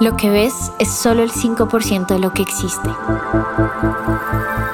Lo 0.00 0.16
que 0.16 0.30
ves 0.30 0.72
es 0.78 0.90
solo 0.90 1.22
el 1.22 1.30
5% 1.30 2.06
de 2.06 2.18
lo 2.18 2.32
que 2.32 2.42
existe. 2.42 2.88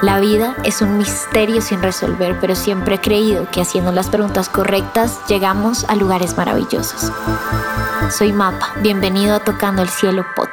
La 0.03 0.21
vida 0.21 0.55
es 0.65 0.83
un 0.83 0.99
misterio 0.99 1.61
sin 1.61 1.83
resolver, 1.83 2.39
pero 2.41 2.55
siempre 2.55 2.97
he 2.97 3.01
creído 3.01 3.51
que 3.51 3.61
haciendo 3.61 3.91
las 3.91 4.09
preguntas 4.09 4.49
correctas 4.49 5.19
llegamos 5.27 5.85
a 5.89 5.97
lugares 5.97 6.37
maravillosos. 6.37 7.11
Soy 8.17 8.33
Mapa, 8.33 8.73
bienvenido 8.83 9.35
a 9.35 9.41
Tocando 9.41 9.83
el 9.83 9.89
Cielo 9.89 10.25
Podcast. 10.37 10.46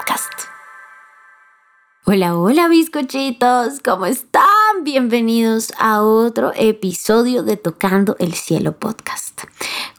Hola, 2.16 2.38
hola 2.38 2.68
bizcochitos, 2.68 3.80
¿cómo 3.84 4.06
están? 4.06 4.44
Bienvenidos 4.84 5.74
a 5.80 6.04
otro 6.04 6.52
episodio 6.56 7.42
de 7.42 7.58
Tocando 7.58 8.16
el 8.20 8.36
Cielo 8.36 8.74
Podcast. 8.74 9.46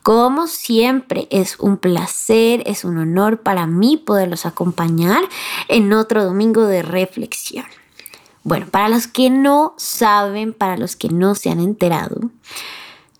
Como 0.04 0.46
siempre, 0.46 1.26
es 1.30 1.58
un 1.58 1.76
placer, 1.76 2.62
es 2.66 2.84
un 2.84 2.98
honor 2.98 3.40
para 3.40 3.66
mí 3.66 3.96
poderlos 3.96 4.46
acompañar 4.46 5.24
en 5.66 5.92
otro 5.92 6.22
domingo 6.22 6.62
de 6.68 6.82
reflexión. 6.82 7.66
Bueno, 8.44 8.66
para 8.70 8.88
los 8.88 9.08
que 9.08 9.28
no 9.28 9.74
saben, 9.76 10.52
para 10.52 10.76
los 10.76 10.94
que 10.94 11.08
no 11.08 11.34
se 11.34 11.50
han 11.50 11.58
enterado, 11.58 12.30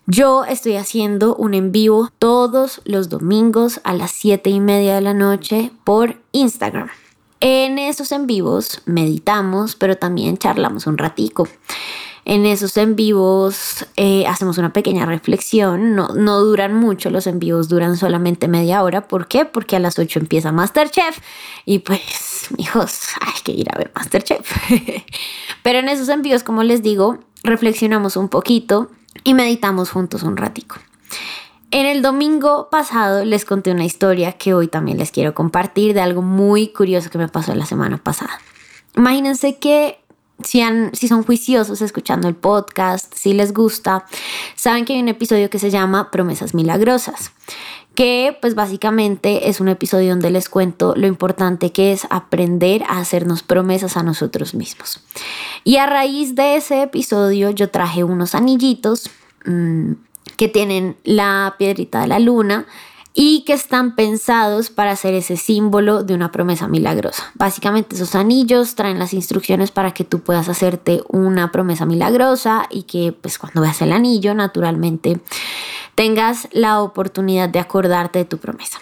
yo 0.07 0.45
estoy 0.45 0.77
haciendo 0.77 1.35
un 1.35 1.53
en 1.53 1.73
vivo 1.73 2.11
todos 2.17 2.79
los 2.85 3.09
domingos 3.09 3.81
a 3.83 3.93
las 3.93 4.11
7 4.11 4.49
y 4.49 4.61
media 4.61 4.95
de 4.95 5.01
la 5.01 5.13
noche 5.13 5.73
por 5.83 6.15
Instagram. 6.31 6.87
En 7.47 7.77
esos 7.77 8.11
en 8.11 8.25
vivos 8.25 8.81
meditamos, 8.85 9.75
pero 9.75 9.97
también 9.97 10.35
charlamos 10.35 10.87
un 10.87 10.97
ratico. 10.97 11.47
En 12.25 12.43
esos 12.47 12.75
en 12.75 12.95
vivos 12.95 13.85
eh, 13.97 14.25
hacemos 14.25 14.57
una 14.57 14.73
pequeña 14.73 15.05
reflexión. 15.05 15.93
No, 15.93 16.07
no 16.07 16.39
duran 16.39 16.73
mucho, 16.73 17.11
los 17.11 17.27
en 17.27 17.37
vivos 17.37 17.69
duran 17.69 17.97
solamente 17.97 18.47
media 18.47 18.81
hora. 18.81 19.07
¿Por 19.07 19.27
qué? 19.27 19.45
Porque 19.45 19.75
a 19.75 19.79
las 19.79 19.99
8 19.99 20.21
empieza 20.21 20.51
Masterchef. 20.51 21.19
Y 21.65 21.79
pues, 21.79 22.47
hijos, 22.57 23.09
hay 23.21 23.39
que 23.43 23.51
ir 23.51 23.67
a 23.71 23.77
ver 23.77 23.91
Masterchef. 23.93 24.51
Pero 25.61 25.77
en 25.77 25.89
esos 25.89 26.09
en 26.09 26.23
vivos, 26.23 26.41
como 26.41 26.63
les 26.63 26.81
digo, 26.81 27.19
reflexionamos 27.43 28.17
un 28.17 28.27
poquito 28.27 28.89
y 29.23 29.35
meditamos 29.35 29.91
juntos 29.91 30.23
un 30.23 30.35
ratico. 30.35 30.77
En 31.75 31.85
el 31.85 32.01
domingo 32.01 32.69
pasado 32.71 33.25
les 33.25 33.43
conté 33.43 33.69
una 33.69 33.83
historia 33.83 34.31
que 34.31 34.53
hoy 34.53 34.69
también 34.69 34.97
les 34.97 35.11
quiero 35.11 35.33
compartir 35.33 35.93
de 35.93 35.99
algo 35.99 36.21
muy 36.21 36.69
curioso 36.69 37.09
que 37.09 37.17
me 37.17 37.27
pasó 37.27 37.53
la 37.53 37.65
semana 37.65 37.97
pasada. 37.97 38.39
Imagínense 38.95 39.57
que 39.57 39.99
si, 40.41 40.63
si 40.93 41.09
son 41.09 41.23
juiciosos 41.23 41.81
escuchando 41.81 42.29
el 42.29 42.35
podcast, 42.35 43.13
si 43.13 43.33
les 43.33 43.53
gusta, 43.53 44.05
saben 44.55 44.85
que 44.85 44.93
hay 44.93 45.01
un 45.01 45.09
episodio 45.09 45.49
que 45.49 45.59
se 45.59 45.69
llama 45.69 46.11
Promesas 46.11 46.53
Milagrosas, 46.53 47.33
que 47.93 48.37
pues 48.39 48.55
básicamente 48.55 49.49
es 49.49 49.59
un 49.59 49.67
episodio 49.67 50.11
donde 50.11 50.31
les 50.31 50.47
cuento 50.47 50.93
lo 50.95 51.07
importante 51.07 51.73
que 51.73 51.91
es 51.91 52.07
aprender 52.09 52.83
a 52.83 52.99
hacernos 52.99 53.43
promesas 53.43 53.97
a 53.97 54.03
nosotros 54.03 54.53
mismos. 54.53 55.03
Y 55.65 55.75
a 55.75 55.87
raíz 55.87 56.35
de 56.35 56.55
ese 56.55 56.83
episodio 56.83 57.49
yo 57.49 57.69
traje 57.69 58.05
unos 58.05 58.33
anillitos 58.33 59.09
mmm, 59.43 59.91
que 60.37 60.47
tienen 60.47 60.97
la 61.03 61.55
piedrita 61.57 62.01
de 62.01 62.07
la 62.07 62.19
luna 62.19 62.65
y 63.17 63.45
que 63.45 63.53
están 63.53 63.95
pensados 63.95 64.69
para 64.69 64.95
ser 64.97 65.13
ese 65.13 65.37
símbolo 65.37 66.03
de 66.03 66.13
una 66.13 66.33
promesa 66.33 66.67
milagrosa. 66.67 67.31
Básicamente 67.35 67.95
esos 67.95 68.13
anillos 68.13 68.75
traen 68.75 68.99
las 68.99 69.13
instrucciones 69.13 69.71
para 69.71 69.93
que 69.93 70.03
tú 70.03 70.19
puedas 70.19 70.49
hacerte 70.49 71.01
una 71.07 71.49
promesa 71.51 71.85
milagrosa 71.85 72.67
y 72.69 72.83
que 72.83 73.13
pues 73.13 73.39
cuando 73.39 73.61
veas 73.61 73.81
el 73.81 73.93
anillo 73.93 74.35
naturalmente 74.35 75.21
tengas 75.95 76.49
la 76.51 76.81
oportunidad 76.81 77.47
de 77.47 77.59
acordarte 77.59 78.19
de 78.19 78.25
tu 78.25 78.37
promesa. 78.37 78.79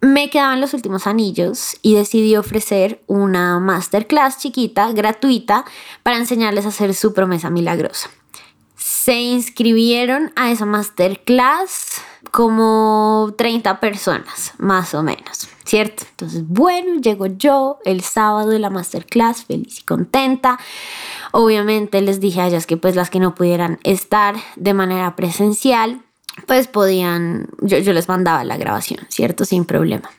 Me 0.00 0.30
quedaban 0.30 0.62
los 0.62 0.72
últimos 0.72 1.06
anillos 1.06 1.76
y 1.82 1.94
decidí 1.94 2.36
ofrecer 2.36 3.02
una 3.06 3.58
masterclass 3.58 4.38
chiquita, 4.38 4.92
gratuita, 4.92 5.66
para 6.02 6.16
enseñarles 6.16 6.64
a 6.64 6.68
hacer 6.68 6.94
su 6.94 7.12
promesa 7.12 7.50
milagrosa. 7.50 8.08
Se 9.08 9.22
inscribieron 9.22 10.32
a 10.36 10.50
esa 10.50 10.66
masterclass 10.66 12.02
como 12.30 13.32
30 13.38 13.80
personas, 13.80 14.52
más 14.58 14.92
o 14.92 15.02
menos, 15.02 15.48
¿cierto? 15.64 16.04
Entonces, 16.10 16.46
bueno, 16.46 17.00
llego 17.00 17.24
yo 17.24 17.78
el 17.86 18.02
sábado 18.02 18.50
de 18.50 18.58
la 18.58 18.68
masterclass, 18.68 19.46
feliz 19.46 19.78
y 19.78 19.82
contenta. 19.84 20.58
Obviamente 21.32 22.02
les 22.02 22.20
dije 22.20 22.42
a 22.42 22.48
ellas 22.48 22.66
que 22.66 22.76
pues 22.76 22.96
las 22.96 23.08
que 23.08 23.18
no 23.18 23.34
pudieran 23.34 23.78
estar 23.82 24.36
de 24.56 24.74
manera 24.74 25.16
presencial, 25.16 26.02
pues 26.46 26.68
podían, 26.68 27.48
yo, 27.62 27.78
les 27.78 28.08
mandaba 28.08 28.44
la 28.44 28.58
grabación, 28.58 29.06
¿cierto? 29.08 29.46
Sin 29.46 29.64
problema. 29.64 30.10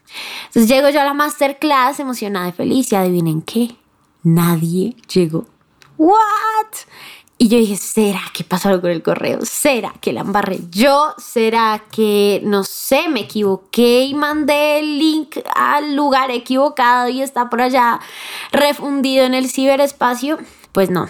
Entonces 0.48 0.68
llego 0.68 0.90
yo 0.90 1.00
a 1.00 1.06
la 1.06 1.14
masterclass 1.14 2.00
emocionada 2.00 2.48
y 2.48 2.54
feliz 2.54 2.92
y 2.92 2.96
adivinen 2.96 3.44
qué, 3.44 3.76
nadie 4.24 4.96
llegó. 5.14 5.46
¿What? 6.00 6.88
Y 7.42 7.48
yo 7.48 7.58
dije, 7.58 7.78
¿será 7.78 8.22
que 8.34 8.44
pasó 8.44 8.68
algo 8.68 8.82
con 8.82 8.92
el 8.92 9.02
correo? 9.02 9.40
¿Será 9.44 9.94
que 10.02 10.12
la 10.12 10.20
embarré 10.20 10.60
yo? 10.72 11.16
¿Será 11.18 11.86
que, 11.90 12.42
no 12.44 12.66
sé, 12.66 13.08
me 13.08 13.22
equivoqué 13.22 14.04
y 14.04 14.14
mandé 14.14 14.80
el 14.80 15.00
link 15.00 15.38
al 15.56 15.96
lugar 15.96 16.32
equivocado 16.32 17.08
y 17.08 17.22
está 17.22 17.50
por 17.50 17.62
allá 17.62 18.02
refundido 18.52 19.24
en 19.24 19.36
el 19.36 19.50
ciberespacio? 19.50 20.38
Pues 20.74 20.90
no. 20.90 21.08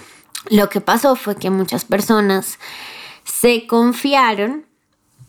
Lo 0.52 0.70
que 0.70 0.82
pasó 0.82 1.16
fue 1.16 1.36
que 1.36 1.50
muchas 1.50 1.84
personas 1.84 2.60
se 3.24 3.66
confiaron 3.66 4.68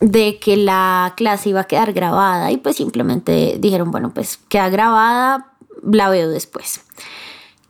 de 0.00 0.38
que 0.38 0.58
la 0.58 1.14
clase 1.16 1.48
iba 1.48 1.60
a 1.60 1.66
quedar 1.66 1.94
grabada 1.94 2.50
y 2.50 2.58
pues 2.58 2.76
simplemente 2.76 3.56
dijeron, 3.58 3.90
bueno, 3.90 4.12
pues 4.12 4.38
queda 4.50 4.68
grabada, 4.68 5.54
la 5.82 6.10
veo 6.10 6.28
después. 6.28 6.82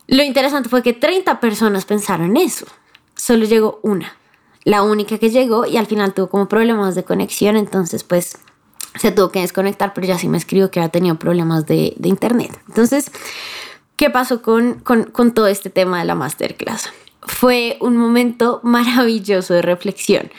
Lo 0.07 0.21
interesante 0.21 0.67
fue 0.67 0.83
que 0.83 0.91
30 0.91 1.39
personas 1.39 1.85
pensaron 1.85 2.35
eso 2.35 2.65
solo 3.21 3.45
llegó 3.45 3.79
una, 3.83 4.15
la 4.63 4.81
única 4.81 5.19
que 5.19 5.29
llegó 5.29 5.67
y 5.67 5.77
al 5.77 5.85
final 5.85 6.15
tuvo 6.15 6.27
como 6.27 6.47
problemas 6.47 6.95
de 6.95 7.03
conexión, 7.03 7.55
entonces 7.55 8.03
pues 8.03 8.39
se 8.99 9.11
tuvo 9.11 9.29
que 9.29 9.41
desconectar, 9.41 9.93
pero 9.93 10.07
ya 10.07 10.17
sí 10.17 10.27
me 10.27 10.39
escribió 10.39 10.71
que 10.71 10.79
había 10.79 10.89
tenido 10.89 11.19
problemas 11.19 11.67
de, 11.67 11.93
internet. 12.01 12.59
Entonces, 12.67 13.11
¿qué 13.95 14.09
pasó 14.09 14.41
con, 14.41 14.79
con, 14.79 15.33
todo 15.35 15.45
este 15.45 15.69
tema 15.69 15.99
de 15.99 16.05
la 16.05 16.15
masterclass? 16.15 16.89
Fue 17.21 17.77
un 17.79 17.95
momento 17.95 18.59
maravilloso 18.63 19.53
de 19.53 19.61
reflexión. 19.61 20.31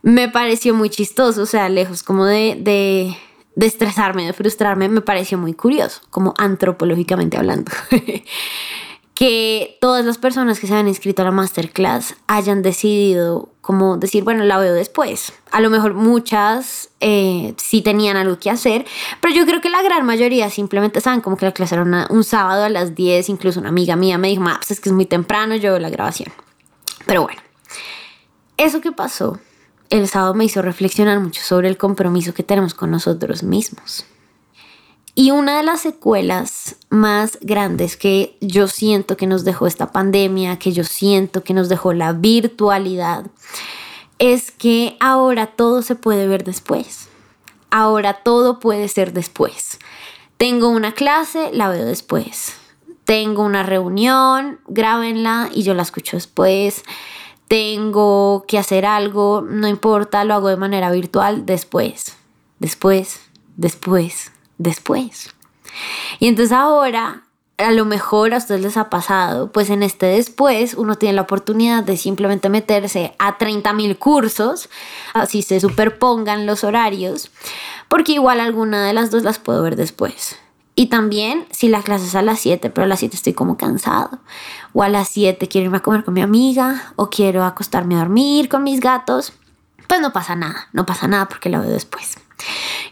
Me 0.00 0.30
pareció 0.30 0.72
muy 0.72 0.88
chistoso, 0.88 1.42
o 1.42 1.46
sea, 1.46 1.68
lejos 1.68 2.02
como 2.02 2.24
de, 2.24 2.56
de, 2.58 3.14
de 3.56 3.66
estresarme, 3.66 4.24
de 4.24 4.32
frustrarme, 4.32 4.88
me 4.88 5.02
pareció 5.02 5.36
muy 5.36 5.52
curioso, 5.52 6.00
como 6.08 6.32
antropológicamente 6.38 7.36
hablando. 7.36 7.70
que 9.16 9.78
todas 9.80 10.04
las 10.04 10.18
personas 10.18 10.60
que 10.60 10.66
se 10.66 10.74
han 10.74 10.88
inscrito 10.88 11.22
a 11.22 11.24
la 11.24 11.30
masterclass 11.30 12.16
hayan 12.26 12.60
decidido 12.60 13.48
como 13.62 13.96
decir, 13.96 14.24
bueno, 14.24 14.44
la 14.44 14.58
veo 14.58 14.74
después. 14.74 15.32
A 15.50 15.62
lo 15.62 15.70
mejor 15.70 15.94
muchas 15.94 16.90
eh, 17.00 17.54
sí 17.56 17.80
tenían 17.80 18.18
algo 18.18 18.38
que 18.38 18.50
hacer, 18.50 18.84
pero 19.22 19.34
yo 19.34 19.46
creo 19.46 19.62
que 19.62 19.70
la 19.70 19.80
gran 19.80 20.04
mayoría 20.04 20.50
simplemente 20.50 21.00
saben 21.00 21.22
como 21.22 21.38
que 21.38 21.46
la 21.46 21.52
clase 21.52 21.76
era 21.76 22.06
un 22.10 22.24
sábado 22.24 22.64
a 22.64 22.68
las 22.68 22.94
10, 22.94 23.30
incluso 23.30 23.58
una 23.58 23.70
amiga 23.70 23.96
mía 23.96 24.18
me 24.18 24.28
dijo, 24.28 24.44
pues 24.44 24.70
es 24.70 24.80
que 24.80 24.90
es 24.90 24.94
muy 24.94 25.06
temprano, 25.06 25.56
yo 25.56 25.70
veo 25.70 25.78
la 25.78 25.88
grabación. 25.88 26.30
Pero 27.06 27.22
bueno, 27.22 27.40
eso 28.58 28.82
que 28.82 28.92
pasó 28.92 29.40
el 29.88 30.06
sábado 30.08 30.34
me 30.34 30.44
hizo 30.44 30.60
reflexionar 30.60 31.20
mucho 31.20 31.40
sobre 31.40 31.68
el 31.68 31.78
compromiso 31.78 32.34
que 32.34 32.42
tenemos 32.42 32.74
con 32.74 32.90
nosotros 32.90 33.42
mismos. 33.42 34.04
Y 35.18 35.30
una 35.30 35.56
de 35.56 35.62
las 35.62 35.80
secuelas 35.80 36.76
más 36.90 37.38
grandes 37.40 37.96
que 37.96 38.36
yo 38.42 38.68
siento 38.68 39.16
que 39.16 39.26
nos 39.26 39.44
dejó 39.44 39.66
esta 39.66 39.90
pandemia, 39.90 40.58
que 40.58 40.72
yo 40.72 40.84
siento 40.84 41.42
que 41.42 41.54
nos 41.54 41.70
dejó 41.70 41.94
la 41.94 42.12
virtualidad, 42.12 43.24
es 44.18 44.50
que 44.50 44.94
ahora 45.00 45.46
todo 45.46 45.80
se 45.80 45.94
puede 45.94 46.28
ver 46.28 46.44
después. 46.44 47.08
Ahora 47.70 48.12
todo 48.12 48.60
puede 48.60 48.88
ser 48.88 49.14
después. 49.14 49.78
Tengo 50.36 50.68
una 50.68 50.92
clase, 50.92 51.48
la 51.50 51.70
veo 51.70 51.86
después. 51.86 52.52
Tengo 53.04 53.42
una 53.42 53.62
reunión, 53.62 54.60
grábenla 54.68 55.48
y 55.50 55.62
yo 55.62 55.72
la 55.72 55.80
escucho 55.80 56.18
después. 56.18 56.82
Tengo 57.48 58.44
que 58.46 58.58
hacer 58.58 58.84
algo, 58.84 59.40
no 59.40 59.66
importa, 59.66 60.24
lo 60.24 60.34
hago 60.34 60.48
de 60.48 60.58
manera 60.58 60.90
virtual 60.90 61.46
después. 61.46 62.18
Después, 62.58 63.20
después, 63.56 64.30
después. 64.58 65.34
Y 66.18 66.28
entonces 66.28 66.52
ahora, 66.52 67.24
a 67.58 67.70
lo 67.72 67.84
mejor 67.84 68.34
a 68.34 68.38
ustedes 68.38 68.60
les 68.60 68.76
ha 68.76 68.90
pasado, 68.90 69.50
pues 69.52 69.70
en 69.70 69.82
este 69.82 70.06
después 70.06 70.74
uno 70.74 70.96
tiene 70.96 71.14
la 71.14 71.22
oportunidad 71.22 71.84
de 71.84 71.96
simplemente 71.96 72.48
meterse 72.48 73.14
a 73.18 73.38
30 73.38 73.72
mil 73.72 73.98
cursos, 73.98 74.68
así 75.14 75.42
se 75.42 75.60
superpongan 75.60 76.46
los 76.46 76.64
horarios, 76.64 77.30
porque 77.88 78.12
igual 78.12 78.40
alguna 78.40 78.86
de 78.86 78.92
las 78.92 79.10
dos 79.10 79.22
las 79.22 79.38
puedo 79.38 79.62
ver 79.62 79.76
después. 79.76 80.36
Y 80.78 80.86
también 80.88 81.46
si 81.50 81.68
la 81.68 81.82
clase 81.82 82.04
es 82.04 82.14
a 82.14 82.20
las 82.20 82.38
7, 82.40 82.68
pero 82.68 82.84
a 82.84 82.88
las 82.88 82.98
7 82.98 83.16
estoy 83.16 83.32
como 83.32 83.56
cansado. 83.56 84.18
O 84.74 84.82
a 84.82 84.90
las 84.90 85.08
7 85.08 85.48
quiero 85.48 85.64
irme 85.64 85.78
a 85.78 85.82
comer 85.82 86.04
con 86.04 86.12
mi 86.12 86.20
amiga. 86.20 86.92
O 86.96 87.08
quiero 87.08 87.44
acostarme 87.44 87.94
a 87.94 88.00
dormir 88.00 88.50
con 88.50 88.62
mis 88.62 88.80
gatos. 88.80 89.32
Pues 89.88 90.02
no 90.02 90.12
pasa 90.12 90.36
nada, 90.36 90.68
no 90.74 90.84
pasa 90.84 91.08
nada 91.08 91.28
porque 91.28 91.48
la 91.48 91.60
veo 91.60 91.70
después. 91.70 92.18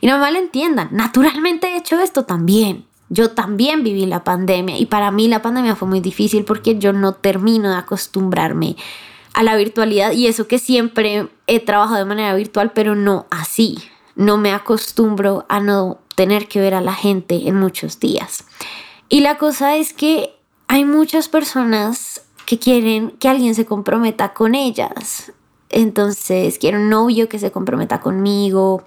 Y 0.00 0.06
no 0.06 0.18
me 0.18 0.88
naturalmente 0.90 1.68
he 1.68 1.76
hecho 1.76 2.00
esto 2.00 2.24
también. 2.24 2.84
Yo 3.08 3.30
también 3.30 3.84
viví 3.84 4.06
la 4.06 4.24
pandemia 4.24 4.78
y 4.78 4.86
para 4.86 5.10
mí 5.10 5.28
la 5.28 5.42
pandemia 5.42 5.76
fue 5.76 5.88
muy 5.88 6.00
difícil 6.00 6.44
porque 6.44 6.78
yo 6.78 6.92
no 6.92 7.12
termino 7.12 7.70
de 7.70 7.76
acostumbrarme 7.76 8.76
a 9.34 9.42
la 9.42 9.56
virtualidad 9.56 10.12
y 10.12 10.26
eso 10.26 10.48
que 10.48 10.58
siempre 10.58 11.28
he 11.46 11.60
trabajado 11.60 11.98
de 11.98 12.04
manera 12.06 12.34
virtual, 12.34 12.72
pero 12.72 12.94
no 12.94 13.26
así. 13.30 13.78
No 14.16 14.36
me 14.36 14.52
acostumbro 14.52 15.44
a 15.48 15.60
no 15.60 15.98
tener 16.14 16.48
que 16.48 16.60
ver 16.60 16.74
a 16.74 16.80
la 16.80 16.94
gente 16.94 17.48
en 17.48 17.56
muchos 17.56 17.98
días. 18.00 18.44
Y 19.08 19.20
la 19.20 19.38
cosa 19.38 19.76
es 19.76 19.92
que 19.92 20.34
hay 20.68 20.84
muchas 20.84 21.28
personas 21.28 22.22
que 22.46 22.58
quieren 22.58 23.10
que 23.12 23.28
alguien 23.28 23.54
se 23.54 23.66
comprometa 23.66 24.32
con 24.32 24.54
ellas. 24.54 25.32
Entonces, 25.74 26.58
quiero 26.58 26.78
un 26.78 26.88
novio 26.88 27.28
que 27.28 27.40
se 27.40 27.50
comprometa 27.50 28.00
conmigo, 28.00 28.84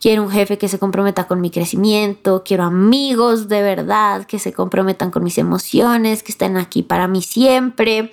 quiero 0.00 0.22
un 0.22 0.30
jefe 0.30 0.56
que 0.56 0.68
se 0.68 0.78
comprometa 0.78 1.26
con 1.26 1.40
mi 1.40 1.50
crecimiento, 1.50 2.44
quiero 2.44 2.62
amigos 2.62 3.48
de 3.48 3.60
verdad 3.60 4.24
que 4.24 4.38
se 4.38 4.52
comprometan 4.52 5.10
con 5.10 5.24
mis 5.24 5.36
emociones, 5.36 6.22
que 6.22 6.30
estén 6.30 6.56
aquí 6.56 6.84
para 6.84 7.08
mí 7.08 7.22
siempre. 7.22 8.12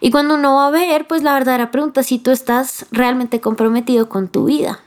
Y 0.00 0.12
cuando 0.12 0.36
uno 0.36 0.54
va 0.54 0.68
a 0.68 0.70
ver, 0.70 1.08
pues 1.08 1.24
la 1.24 1.34
verdadera 1.34 1.72
pregunta 1.72 2.02
es 2.02 2.06
si 2.06 2.20
tú 2.20 2.30
estás 2.30 2.86
realmente 2.92 3.40
comprometido 3.40 4.08
con 4.08 4.28
tu 4.28 4.44
vida, 4.44 4.78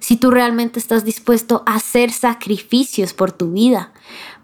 si 0.00 0.16
tú 0.16 0.32
realmente 0.32 0.80
estás 0.80 1.04
dispuesto 1.04 1.62
a 1.66 1.76
hacer 1.76 2.10
sacrificios 2.10 3.14
por 3.14 3.30
tu 3.30 3.52
vida, 3.52 3.92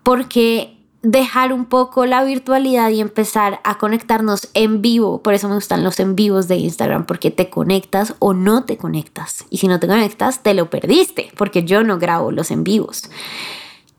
porque 0.04 0.81
dejar 1.02 1.52
un 1.52 1.66
poco 1.66 2.06
la 2.06 2.22
virtualidad 2.22 2.90
y 2.90 3.00
empezar 3.00 3.60
a 3.64 3.76
conectarnos 3.76 4.48
en 4.54 4.82
vivo. 4.82 5.22
Por 5.22 5.34
eso 5.34 5.48
me 5.48 5.56
gustan 5.56 5.82
los 5.82 5.98
en 6.00 6.14
vivos 6.14 6.48
de 6.48 6.56
Instagram, 6.56 7.06
porque 7.06 7.30
te 7.30 7.50
conectas 7.50 8.14
o 8.20 8.34
no 8.34 8.64
te 8.64 8.78
conectas. 8.78 9.44
Y 9.50 9.58
si 9.58 9.68
no 9.68 9.80
te 9.80 9.88
conectas, 9.88 10.42
te 10.42 10.54
lo 10.54 10.70
perdiste, 10.70 11.32
porque 11.36 11.64
yo 11.64 11.82
no 11.82 11.98
grabo 11.98 12.30
los 12.30 12.50
en 12.50 12.64
vivos. 12.64 13.10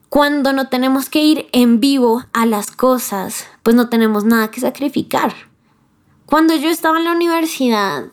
Cuando 0.07 0.53
no 0.53 0.69
tenemos 0.69 1.09
que 1.09 1.23
ir 1.23 1.47
en 1.51 1.79
vivo 1.79 2.23
a 2.33 2.45
las 2.45 2.71
cosas, 2.71 3.47
pues 3.63 3.75
no 3.75 3.89
tenemos 3.89 4.23
nada 4.23 4.49
que 4.49 4.61
sacrificar. 4.61 5.33
Cuando 6.25 6.55
yo 6.55 6.69
estaba 6.69 6.97
en 6.97 7.03
la 7.03 7.11
universidad, 7.11 8.05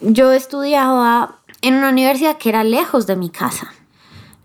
yo 0.00 0.32
estudiaba 0.32 1.38
en 1.60 1.74
una 1.74 1.90
universidad 1.90 2.38
que 2.38 2.48
era 2.48 2.64
lejos 2.64 3.06
de 3.06 3.16
mi 3.16 3.30
casa 3.30 3.72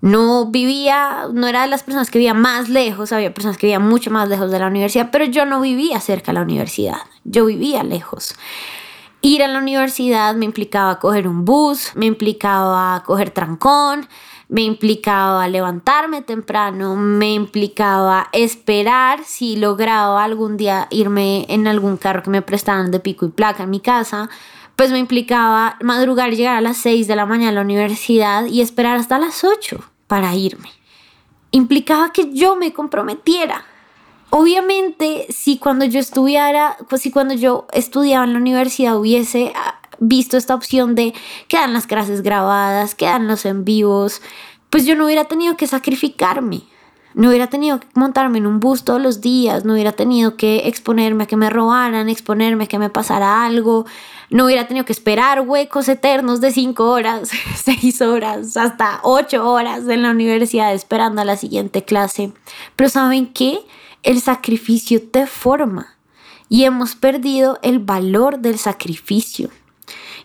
no 0.01 0.45
vivía, 0.51 1.27
no 1.33 1.47
era 1.47 1.63
de 1.63 1.67
las 1.67 1.83
personas 1.83 2.11
que 2.11 2.19
vivía 2.19 2.33
más 2.33 2.69
lejos, 2.69 3.11
había 3.11 3.33
personas 3.33 3.57
que 3.57 3.67
vivían 3.67 3.88
mucho 3.88 4.11
más 4.11 4.29
lejos 4.29 4.51
de 4.51 4.59
la 4.59 4.67
universidad, 4.67 5.09
pero 5.11 5.25
yo 5.25 5.45
no 5.45 5.61
vivía 5.61 5.99
cerca 5.99 6.31
de 6.31 6.35
la 6.35 6.44
universidad, 6.44 6.99
yo 7.23 7.45
vivía 7.45 7.83
lejos. 7.83 8.35
Ir 9.21 9.44
a 9.44 9.47
la 9.47 9.57
universidad 9.57 10.35
me 10.35 10.45
implicaba 10.45 10.99
coger 10.99 11.27
un 11.27 11.44
bus, 11.44 11.91
me 11.95 12.05
implicaba 12.05 13.03
coger 13.03 13.31
trancón, 13.31 14.07
me 14.49 14.61
implicaba 14.61 15.47
levantarme 15.47 16.21
temprano, 16.21 16.95
me 16.95 17.33
implicaba 17.33 18.29
esperar 18.31 19.23
si 19.25 19.57
lograba 19.57 20.23
algún 20.23 20.55
día 20.55 20.88
irme 20.91 21.45
en 21.50 21.67
algún 21.67 21.97
carro 21.97 22.23
que 22.23 22.29
me 22.29 22.41
prestaran 22.41 22.91
de 22.91 23.00
pico 23.00 23.25
y 23.25 23.29
placa 23.29 23.63
en 23.63 23.71
mi 23.71 23.79
casa, 23.79 24.29
pues 24.77 24.91
me 24.91 25.00
implicaba 25.00 25.75
madrugar, 25.81 26.31
llegar 26.31 26.56
a 26.56 26.62
las 26.62 26.77
6 26.77 27.07
de 27.07 27.15
la 27.15 27.25
mañana 27.25 27.50
a 27.50 27.53
la 27.53 27.62
universidad 27.62 28.45
y 28.45 28.62
esperar 28.62 28.95
hasta 28.97 29.18
las 29.18 29.44
8 29.44 29.83
para 30.06 30.35
irme. 30.35 30.69
Implicaba 31.50 32.13
que 32.13 32.31
yo 32.31 32.56
me 32.56 32.71
comprometiera. 32.71 33.65
Obviamente, 34.29 35.25
si 35.29 35.57
cuando 35.57 35.83
yo 35.83 36.00
estudiara, 36.00 36.77
pues 36.89 37.01
si 37.01 37.09
cuando 37.09 37.33
yo 37.33 37.65
estudiaba 37.74 38.25
en 38.25 38.33
la 38.33 38.39
universidad 38.39 39.00
hubiese 39.00 39.51
ah, 39.56 39.79
visto 39.97 40.38
esta 40.38 40.53
opción 40.53 40.94
de 40.94 41.15
quedan 41.47 41.74
las 41.74 41.88
clases 41.88 42.21
grabadas, 42.21 42.94
quedan 42.94 43.27
los 43.27 43.45
en 43.45 43.65
vivos, 43.65 44.21
pues 44.69 44.85
yo 44.85 44.95
no 44.95 45.06
hubiera 45.06 45.25
tenido 45.25 45.57
que 45.57 45.65
sacrificarme. 45.65 46.62
No 47.17 47.29
hubiera 47.29 47.47
tenido 47.47 47.79
que 47.79 47.87
montarme 47.95 48.37
en 48.37 48.45
un 48.45 48.59
bus 48.59 48.83
todos 48.83 49.01
los 49.01 49.21
días, 49.21 49.65
no 49.65 49.73
hubiera 49.73 49.91
tenido 49.91 50.37
que 50.37 50.67
exponerme 50.67 51.23
a 51.23 51.25
que 51.25 51.35
me 51.35 51.49
robaran, 51.49 52.09
exponerme 52.09 52.65
a 52.65 52.67
que 52.67 52.77
me 52.77 52.91
pasara 52.91 53.43
algo, 53.43 53.87
no 54.29 54.45
hubiera 54.45 54.67
tenido 54.67 54.85
que 54.85 54.93
esperar 54.93 55.41
huecos 55.41 55.89
eternos 55.89 56.41
de 56.41 56.51
cinco 56.51 56.91
horas, 56.91 57.31
seis 57.55 58.03
horas, 58.03 58.55
hasta 58.55 58.99
ocho 59.01 59.51
horas 59.51 59.87
en 59.87 60.03
la 60.03 60.11
universidad 60.11 60.75
esperando 60.75 61.19
a 61.19 61.25
la 61.25 61.37
siguiente 61.37 61.83
clase. 61.83 62.33
Pero 62.75 62.87
¿saben 62.87 63.33
qué? 63.33 63.61
El 64.03 64.21
sacrificio 64.21 65.01
te 65.01 65.25
forma 65.25 65.95
y 66.49 66.65
hemos 66.65 66.93
perdido 66.93 67.57
el 67.63 67.79
valor 67.79 68.37
del 68.41 68.59
sacrificio. 68.59 69.49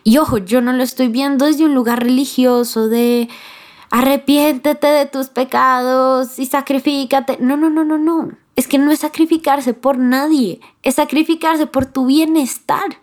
Y 0.03 0.19
ojo, 0.19 0.37
yo 0.37 0.61
no 0.61 0.73
lo 0.73 0.83
estoy 0.83 1.07
viendo 1.07 1.47
desde 1.47 1.65
un 1.65 1.73
lugar 1.73 2.03
religioso 2.03 2.87
de 2.87 3.29
arrepiéntete 3.93 4.87
de 4.87 5.05
tus 5.05 5.27
pecados 5.27 6.39
y 6.39 6.47
sacrifícate. 6.47 7.37
No, 7.39 7.55
no, 7.57 7.69
no, 7.69 7.83
no, 7.83 7.99
no. 7.99 8.31
Es 8.55 8.67
que 8.67 8.79
no 8.79 8.91
es 8.91 9.01
sacrificarse 9.01 9.75
por 9.75 9.99
nadie, 9.99 10.59
es 10.81 10.95
sacrificarse 10.95 11.67
por 11.67 11.85
tu 11.85 12.07
bienestar, 12.07 12.97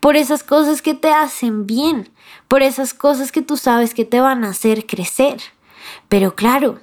por 0.00 0.16
esas 0.16 0.42
cosas 0.42 0.80
que 0.80 0.94
te 0.94 1.12
hacen 1.12 1.66
bien, 1.66 2.08
por 2.48 2.62
esas 2.62 2.94
cosas 2.94 3.30
que 3.30 3.42
tú 3.42 3.58
sabes 3.58 3.92
que 3.92 4.06
te 4.06 4.20
van 4.20 4.42
a 4.44 4.50
hacer 4.50 4.86
crecer. 4.86 5.38
Pero 6.08 6.34
claro, 6.34 6.80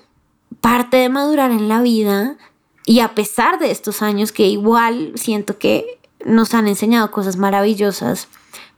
parte 0.61 0.97
de 0.97 1.09
madurar 1.09 1.49
en 1.49 1.67
la 1.67 1.81
vida 1.81 2.37
y 2.85 2.99
a 2.99 3.15
pesar 3.15 3.57
de 3.57 3.71
estos 3.71 4.03
años 4.03 4.31
que 4.31 4.45
igual 4.45 5.13
siento 5.15 5.57
que 5.57 5.99
nos 6.23 6.53
han 6.53 6.67
enseñado 6.67 7.09
cosas 7.09 7.37
maravillosas, 7.37 8.27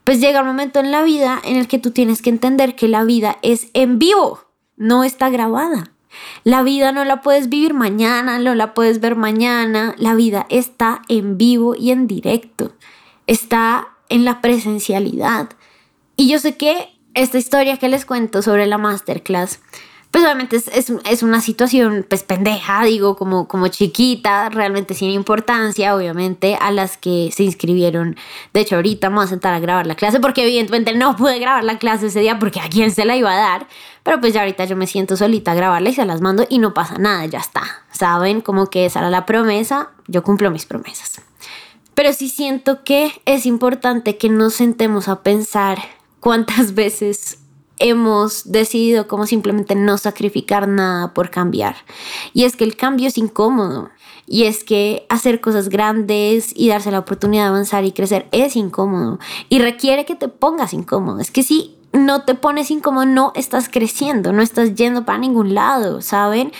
pues 0.05 0.21
llega 0.21 0.39
un 0.39 0.47
momento 0.47 0.79
en 0.79 0.91
la 0.91 1.03
vida 1.03 1.41
en 1.43 1.57
el 1.57 1.67
que 1.67 1.77
tú 1.77 1.91
tienes 1.91 2.21
que 2.21 2.29
entender 2.29 2.77
que 2.77 2.87
la 2.87 3.03
vida 3.03 3.37
es 3.41 3.67
en 3.73 3.99
vivo 3.99 4.50
no 4.81 5.03
está 5.03 5.29
grabada. 5.29 5.91
La 6.43 6.63
vida 6.63 6.91
no 6.91 7.05
la 7.05 7.21
puedes 7.21 7.49
vivir 7.49 7.73
mañana, 7.73 8.39
no 8.39 8.55
la 8.55 8.73
puedes 8.73 8.99
ver 8.99 9.15
mañana. 9.15 9.95
La 9.97 10.15
vida 10.15 10.47
está 10.49 11.03
en 11.07 11.37
vivo 11.37 11.75
y 11.75 11.91
en 11.91 12.07
directo. 12.07 12.73
Está 13.27 13.89
en 14.09 14.25
la 14.25 14.41
presencialidad. 14.41 15.51
Y 16.15 16.29
yo 16.29 16.39
sé 16.39 16.57
que 16.57 16.89
esta 17.13 17.37
historia 17.37 17.77
que 17.77 17.89
les 17.89 18.05
cuento 18.05 18.41
sobre 18.41 18.65
la 18.65 18.79
masterclass 18.79 19.59
pues 20.11 20.25
obviamente 20.25 20.57
es, 20.57 21.23
una 21.23 21.39
situación 21.39 22.05
pues 22.07 22.23
pendeja, 22.23 22.83
digo, 22.83 23.15
como, 23.15 23.47
como 23.47 23.69
chiquita, 23.69 24.49
realmente 24.49 24.93
sin 24.93 25.09
importancia, 25.09 25.95
obviamente, 25.95 26.57
a 26.59 26.69
las 26.71 26.97
que 26.97 27.29
se 27.33 27.43
inscribieron. 27.43 28.17
De 28.53 28.59
hecho, 28.59 28.75
ahorita 28.75 29.07
vamos 29.07 29.25
a 29.25 29.27
sentar 29.29 29.53
a 29.53 29.59
grabar 29.59 29.87
la 29.87 29.95
clase 29.95 30.19
porque 30.19 30.43
evidentemente 30.43 30.93
no 30.93 31.15
pude 31.15 31.39
grabar 31.39 31.63
la 31.63 31.79
clase 31.79 32.07
ese 32.07 32.19
día 32.19 32.39
porque 32.39 32.59
a 32.59 32.67
quién 32.67 32.91
se 32.91 33.05
la 33.05 33.15
iba 33.15 33.31
a 33.31 33.37
dar, 33.37 33.67
pero 34.03 34.19
pues 34.19 34.33
ya 34.33 34.41
ahorita 34.41 34.65
yo 34.65 34.75
me 34.75 34.85
siento 34.85 35.15
solita 35.15 35.53
a 35.53 35.55
grabarla 35.55 35.89
y 35.89 35.93
se 35.93 36.05
las 36.05 36.19
mando 36.19 36.45
y 36.49 36.59
no 36.59 36.73
pasa 36.73 36.97
nada, 36.97 37.25
ya 37.25 37.39
está. 37.39 37.63
Saben, 37.91 38.41
como 38.41 38.67
que 38.67 38.85
esa 38.85 38.99
era 38.99 39.09
la 39.09 39.25
promesa, 39.25 39.91
yo 40.07 40.23
cumplo 40.23 40.51
mis 40.51 40.65
promesas. 40.65 41.21
Pero 41.93 42.11
sí 42.11 42.27
siento 42.27 42.83
que 42.83 43.13
es 43.25 43.45
importante 43.45 44.17
que 44.17 44.27
nos 44.27 44.55
sentemos 44.55 45.07
a 45.07 45.23
pensar 45.23 45.79
cuántas 46.19 46.73
veces 46.75 47.37
hemos 47.81 48.51
decidido 48.51 49.07
como 49.07 49.25
simplemente 49.25 49.75
no 49.75 49.97
sacrificar 49.97 50.67
nada 50.67 51.13
por 51.13 51.29
cambiar. 51.29 51.75
Y 52.33 52.45
es 52.45 52.55
que 52.55 52.63
el 52.63 52.77
cambio 52.77 53.07
es 53.07 53.17
incómodo. 53.17 53.89
Y 54.27 54.43
es 54.43 54.63
que 54.63 55.05
hacer 55.09 55.41
cosas 55.41 55.67
grandes 55.67 56.53
y 56.55 56.69
darse 56.69 56.91
la 56.91 56.99
oportunidad 56.99 57.43
de 57.43 57.49
avanzar 57.49 57.83
y 57.83 57.91
crecer 57.91 58.27
es 58.31 58.55
incómodo. 58.55 59.19
Y 59.49 59.59
requiere 59.59 60.05
que 60.05 60.15
te 60.15 60.29
pongas 60.29 60.73
incómodo. 60.73 61.19
Es 61.19 61.31
que 61.31 61.43
si 61.43 61.75
no 61.93 62.23
te 62.23 62.35
pones 62.35 62.71
incómodo, 62.71 63.05
no 63.05 63.31
estás 63.35 63.67
creciendo, 63.67 64.31
no 64.31 64.41
estás 64.41 64.75
yendo 64.75 65.03
para 65.05 65.17
ningún 65.17 65.53
lado, 65.53 66.01
¿saben? 66.01 66.51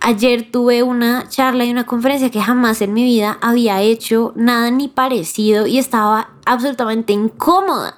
Ayer 0.00 0.50
tuve 0.50 0.82
una 0.82 1.28
charla 1.28 1.64
y 1.64 1.70
una 1.70 1.86
conferencia 1.86 2.30
que 2.30 2.42
jamás 2.42 2.82
en 2.82 2.92
mi 2.92 3.04
vida 3.04 3.38
había 3.40 3.80
hecho 3.80 4.32
nada 4.36 4.70
ni 4.70 4.88
parecido 4.88 5.66
y 5.66 5.78
estaba 5.78 6.33
absolutamente 6.46 7.12
incómoda. 7.12 7.96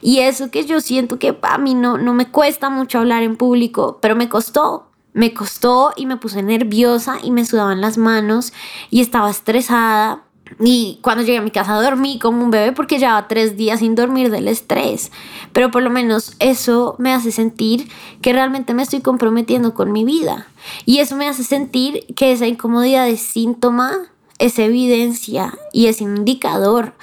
Y 0.00 0.18
eso 0.20 0.50
que 0.50 0.64
yo 0.64 0.80
siento 0.80 1.18
que 1.18 1.36
a 1.42 1.58
mí 1.58 1.74
no, 1.74 1.98
no 1.98 2.14
me 2.14 2.30
cuesta 2.30 2.70
mucho 2.70 2.98
hablar 2.98 3.22
en 3.22 3.36
público, 3.36 3.98
pero 4.00 4.16
me 4.16 4.28
costó. 4.28 4.86
Me 5.14 5.34
costó 5.34 5.92
y 5.96 6.06
me 6.06 6.16
puse 6.16 6.42
nerviosa 6.42 7.18
y 7.22 7.30
me 7.30 7.44
sudaban 7.44 7.80
las 7.80 7.98
manos 7.98 8.52
y 8.90 9.00
estaba 9.00 9.30
estresada 9.30 10.22
y 10.60 10.98
cuando 11.02 11.22
llegué 11.22 11.38
a 11.38 11.42
mi 11.42 11.50
casa 11.50 11.80
dormí 11.80 12.18
como 12.18 12.42
un 12.42 12.50
bebé 12.50 12.72
porque 12.72 12.98
llevaba 12.98 13.28
tres 13.28 13.56
días 13.56 13.80
sin 13.80 13.94
dormir 13.94 14.30
del 14.30 14.48
estrés. 14.48 15.12
Pero 15.52 15.70
por 15.70 15.82
lo 15.82 15.90
menos 15.90 16.34
eso 16.38 16.96
me 16.98 17.12
hace 17.12 17.32
sentir 17.32 17.88
que 18.22 18.32
realmente 18.32 18.74
me 18.74 18.82
estoy 18.82 19.00
comprometiendo 19.00 19.74
con 19.74 19.92
mi 19.92 20.04
vida. 20.04 20.48
Y 20.84 20.98
eso 20.98 21.16
me 21.16 21.28
hace 21.28 21.44
sentir 21.44 22.06
que 22.14 22.32
esa 22.32 22.46
incomodidad 22.46 23.08
es 23.08 23.20
síntoma, 23.20 23.92
es 24.38 24.58
evidencia 24.58 25.58
y 25.72 25.86
es 25.86 26.00
indicador 26.00 26.94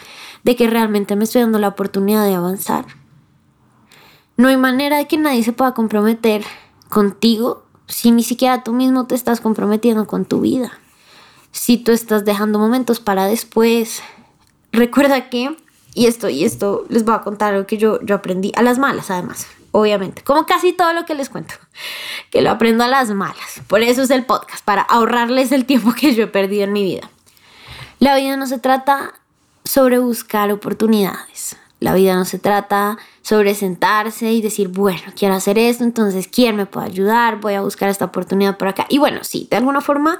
de 0.46 0.56
que 0.56 0.68
realmente 0.68 1.18
me 1.18 1.26
estoy 1.26 1.42
dando 1.42 1.60
la 1.60 1.68
oportunidad 1.68 2.26
de 2.26 2.36
avanzar. 2.36 2.86
No 4.38 4.48
hay 4.48 4.56
manera 4.56 4.98
de 4.98 5.08
que 5.08 5.18
nadie 5.18 5.44
se 5.44 5.52
pueda 5.52 5.74
comprometer 5.74 6.46
contigo 6.88 7.66
si 7.88 8.12
ni 8.12 8.24
siquiera 8.24 8.64
tú 8.64 8.72
mismo 8.72 9.08
te 9.08 9.16
estás 9.16 9.42
comprometiendo 9.42 10.08
con 10.08 10.24
tu 10.24 10.40
vida 10.40 10.72
si 11.56 11.78
tú 11.78 11.94
estás 11.94 12.26
dejando 12.26 12.60
momentos 12.60 13.00
para 13.00 13.28
después, 13.28 14.04
recuerda 14.74 15.30
que, 15.30 15.56
y 15.94 16.06
esto, 16.06 16.28
y 16.28 16.44
esto 16.44 16.86
les 16.90 17.06
voy 17.06 17.16
a 17.16 17.22
contar 17.22 17.54
algo 17.54 17.66
que 17.66 17.78
yo, 17.78 18.02
yo 18.02 18.16
aprendí, 18.16 18.52
a 18.58 18.62
las 18.62 18.78
malas 18.78 19.10
además, 19.10 19.48
obviamente, 19.72 20.22
como 20.22 20.46
casi 20.46 20.74
todo 20.74 20.92
lo 20.92 21.06
que 21.06 21.16
les 21.16 21.30
cuento, 21.30 21.54
que 22.30 22.42
lo 22.42 22.52
aprendo 22.52 22.84
a 22.84 22.90
las 22.90 23.10
malas. 23.12 23.62
Por 23.68 23.82
eso 23.82 24.02
es 24.02 24.10
el 24.10 24.26
podcast, 24.26 24.66
para 24.66 24.82
ahorrarles 24.82 25.54
el 25.54 25.66
tiempo 25.66 25.94
que 25.94 26.14
yo 26.14 26.26
he 26.26 26.28
perdido 26.28 26.66
en 26.66 26.74
mi 26.74 26.84
vida. 26.84 27.10
La 28.00 28.18
vida 28.18 28.36
no 28.36 28.48
se 28.48 28.60
trata 28.60 29.14
sobre 29.66 30.00
buscar 30.00 30.52
oportunidades. 30.52 31.58
La 31.80 31.94
vida 31.94 32.16
no 32.16 32.24
se 32.26 32.40
trata 32.40 32.98
sobre 33.22 33.54
sentarse 33.54 34.32
y 34.32 34.42
decir, 34.42 34.70
bueno, 34.70 35.02
quiero 35.16 35.36
hacer 35.36 35.58
esto, 35.58 35.84
entonces, 35.84 36.28
¿quién 36.28 36.56
me 36.56 36.66
puede 36.66 36.88
ayudar? 36.88 37.42
Voy 37.42 37.56
a 37.56 37.62
buscar 37.62 37.90
esta 37.90 38.06
oportunidad 38.06 38.58
por 38.58 38.70
acá. 38.70 38.86
Y 38.90 38.98
bueno, 38.98 39.24
sí, 39.24 39.48
de 39.52 39.58
alguna 39.58 39.82
forma 39.82 40.18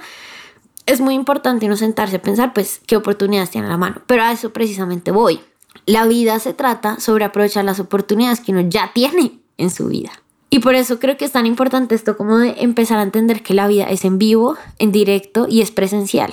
es 0.84 1.00
muy 1.00 1.14
importante 1.14 1.66
no 1.66 1.76
sentarse 1.76 2.16
a 2.16 2.22
pensar, 2.22 2.52
pues, 2.52 2.80
qué 2.86 2.96
oportunidades 2.96 3.50
tiene 3.50 3.66
a 3.66 3.70
la 3.70 3.76
mano. 3.76 4.02
Pero 4.06 4.22
a 4.22 4.32
eso 4.32 4.52
precisamente 4.52 5.10
voy. 5.10 5.40
La 5.86 6.06
vida 6.06 6.38
se 6.38 6.52
trata 6.52 7.00
sobre 7.00 7.24
aprovechar 7.24 7.64
las 7.64 7.80
oportunidades 7.80 8.40
que 8.40 8.52
uno 8.52 8.60
ya 8.60 8.92
tiene 8.94 9.40
en 9.56 9.70
su 9.70 9.88
vida. 9.88 10.12
Y 10.48 10.60
por 10.60 10.74
eso 10.74 11.00
creo 11.00 11.16
que 11.16 11.24
es 11.24 11.32
tan 11.32 11.44
importante 11.44 11.94
esto 11.94 12.16
como 12.16 12.38
de 12.38 12.54
empezar 12.58 12.98
a 12.98 13.02
entender 13.02 13.42
que 13.42 13.52
la 13.52 13.66
vida 13.66 13.84
es 13.84 14.04
en 14.04 14.18
vivo, 14.18 14.56
en 14.78 14.92
directo 14.92 15.46
y 15.48 15.60
es 15.60 15.70
presencial. 15.70 16.32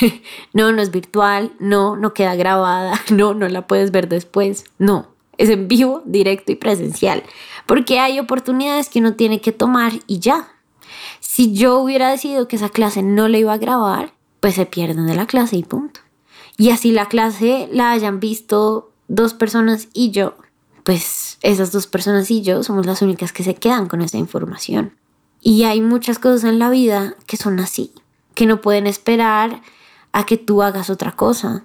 no, 0.52 0.70
no 0.72 0.80
es 0.80 0.90
virtual, 0.90 1.52
no, 1.58 1.96
no 1.96 2.14
queda 2.14 2.36
grabada, 2.36 3.00
no, 3.10 3.34
no 3.34 3.48
la 3.48 3.66
puedes 3.66 3.90
ver 3.90 4.08
después, 4.08 4.64
no, 4.78 5.08
es 5.38 5.50
en 5.50 5.66
vivo, 5.66 6.02
directo 6.04 6.52
y 6.52 6.56
presencial. 6.56 7.24
Porque 7.66 7.98
hay 7.98 8.18
oportunidades 8.18 8.88
que 8.88 9.00
uno 9.00 9.14
tiene 9.14 9.40
que 9.40 9.52
tomar 9.52 9.92
y 10.06 10.20
ya. 10.20 10.48
Si 11.20 11.52
yo 11.52 11.78
hubiera 11.78 12.10
decidido 12.10 12.48
que 12.48 12.56
esa 12.56 12.68
clase 12.68 13.02
no 13.02 13.28
la 13.28 13.38
iba 13.38 13.52
a 13.52 13.58
grabar, 13.58 14.12
pues 14.40 14.54
se 14.54 14.66
pierden 14.66 15.06
de 15.06 15.16
la 15.16 15.26
clase 15.26 15.56
y 15.56 15.64
punto. 15.64 16.00
Y 16.56 16.70
así 16.70 16.92
la 16.92 17.06
clase 17.06 17.68
la 17.72 17.90
hayan 17.90 18.20
visto 18.20 18.92
dos 19.08 19.34
personas 19.34 19.88
y 19.92 20.10
yo, 20.10 20.34
pues 20.88 21.36
esas 21.42 21.70
dos 21.70 21.86
personas 21.86 22.30
y 22.30 22.40
yo 22.40 22.62
somos 22.62 22.86
las 22.86 23.02
únicas 23.02 23.30
que 23.30 23.44
se 23.44 23.54
quedan 23.54 23.88
con 23.88 24.00
esa 24.00 24.16
información. 24.16 24.96
Y 25.38 25.64
hay 25.64 25.82
muchas 25.82 26.18
cosas 26.18 26.44
en 26.44 26.58
la 26.58 26.70
vida 26.70 27.14
que 27.26 27.36
son 27.36 27.60
así, 27.60 27.92
que 28.32 28.46
no 28.46 28.62
pueden 28.62 28.86
esperar 28.86 29.60
a 30.12 30.24
que 30.24 30.38
tú 30.38 30.62
hagas 30.62 30.88
otra 30.88 31.12
cosa. 31.12 31.64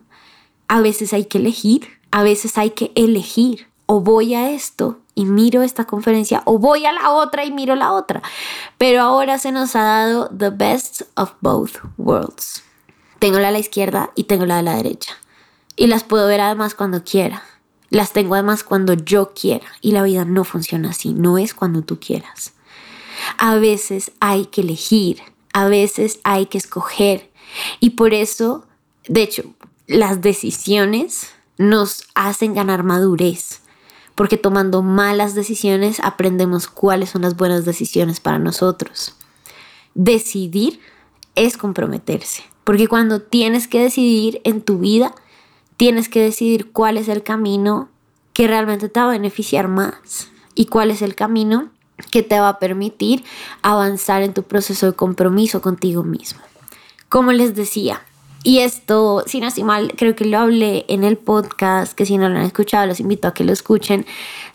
A 0.68 0.82
veces 0.82 1.14
hay 1.14 1.24
que 1.24 1.38
elegir, 1.38 1.88
a 2.12 2.22
veces 2.22 2.58
hay 2.58 2.72
que 2.72 2.92
elegir. 2.96 3.68
O 3.86 4.02
voy 4.02 4.34
a 4.34 4.52
esto 4.52 5.00
y 5.16 5.24
miro 5.24 5.62
esta 5.62 5.86
conferencia, 5.86 6.42
o 6.44 6.60
voy 6.60 6.86
a 6.86 6.92
la 6.92 7.12
otra 7.12 7.46
y 7.46 7.52
miro 7.54 7.76
la 7.76 7.94
otra. 7.94 8.22
Pero 8.78 9.02
ahora 9.02 9.40
se 9.40 9.54
nos 9.54 9.78
ha 9.78 9.84
dado 9.84 10.30
the 10.38 10.50
best 10.50 11.04
of 11.16 11.32
both 11.40 11.78
worlds. 11.96 12.62
Tengo 13.20 13.40
la 13.40 13.48
de 13.48 13.54
la 13.54 13.60
izquierda 13.60 14.12
y 14.16 14.26
tengo 14.26 14.46
la 14.46 14.58
de 14.58 14.64
la 14.64 14.76
derecha. 14.76 15.14
Y 15.78 15.88
las 15.88 16.04
puedo 16.04 16.28
ver 16.28 16.42
además 16.42 16.76
cuando 16.76 17.06
quiera. 17.06 17.44
Las 17.94 18.12
tengo 18.12 18.34
además 18.34 18.64
cuando 18.64 18.94
yo 18.94 19.34
quiera 19.36 19.68
y 19.80 19.92
la 19.92 20.02
vida 20.02 20.26
no 20.26 20.46
funciona 20.46 20.90
así, 20.90 21.14
no 21.14 21.38
es 21.38 21.54
cuando 21.54 21.84
tú 21.84 22.00
quieras. 22.00 22.54
A 23.38 23.54
veces 23.58 24.12
hay 24.20 24.48
que 24.48 24.62
elegir, 24.62 25.22
a 25.54 25.68
veces 25.68 26.20
hay 26.24 26.48
que 26.48 26.58
escoger 26.58 27.30
y 27.80 27.92
por 27.92 28.16
eso, 28.16 28.66
de 29.08 29.22
hecho, 29.22 29.44
las 29.86 30.22
decisiones 30.22 31.28
nos 31.60 32.06
hacen 32.16 32.56
ganar 32.56 32.82
madurez, 32.82 33.62
porque 34.16 34.38
tomando 34.38 34.82
malas 34.82 35.36
decisiones 35.36 36.00
aprendemos 36.00 36.66
cuáles 36.66 37.12
son 37.12 37.22
las 37.22 37.38
buenas 37.38 37.64
decisiones 37.64 38.20
para 38.20 38.40
nosotros. 38.40 39.14
Decidir 39.94 40.80
es 41.36 41.58
comprometerse, 41.58 42.44
porque 42.64 42.88
cuando 42.88 43.22
tienes 43.22 43.68
que 43.68 43.84
decidir 43.84 44.42
en 44.46 44.64
tu 44.64 44.80
vida, 44.80 45.14
tienes 45.78 46.10
que 46.10 46.22
decidir 46.22 46.72
cuál 46.72 46.98
es 46.98 47.08
el 47.08 47.24
camino 47.24 47.90
que 48.34 48.48
realmente 48.48 48.90
te 48.90 49.00
va 49.00 49.08
a 49.08 49.12
beneficiar 49.12 49.68
más 49.68 50.30
y 50.56 50.66
cuál 50.66 50.92
es 50.92 51.02
el 51.02 51.16
camino 51.16 51.70
que 52.12 52.24
te 52.24 52.40
va 52.40 52.50
a 52.50 52.60
permitir 52.60 53.24
avanzar 53.62 54.24
en 54.24 54.34
tu 54.34 54.44
proceso 54.44 54.88
de 54.88 54.94
compromiso 54.94 55.62
contigo 55.62 56.04
mismo. 56.04 56.42
Como 57.10 57.32
les 57.32 57.56
decía, 57.56 58.02
y 58.44 58.60
esto, 58.60 59.24
si 59.26 59.40
no 59.40 59.48
estoy 59.48 59.64
mal, 59.64 59.94
creo 59.96 60.16
que 60.16 60.26
lo 60.26 60.38
hablé 60.38 60.86
en 60.90 61.04
el 61.04 61.18
podcast, 61.18 61.94
que 61.94 62.06
si 62.06 62.18
no 62.18 62.28
lo 62.28 62.38
han 62.38 62.46
escuchado, 62.46 62.88
los 62.88 63.00
invito 63.00 63.28
a 63.28 63.34
que 63.34 63.46
lo 63.46 63.54
escuchen, 63.54 64.06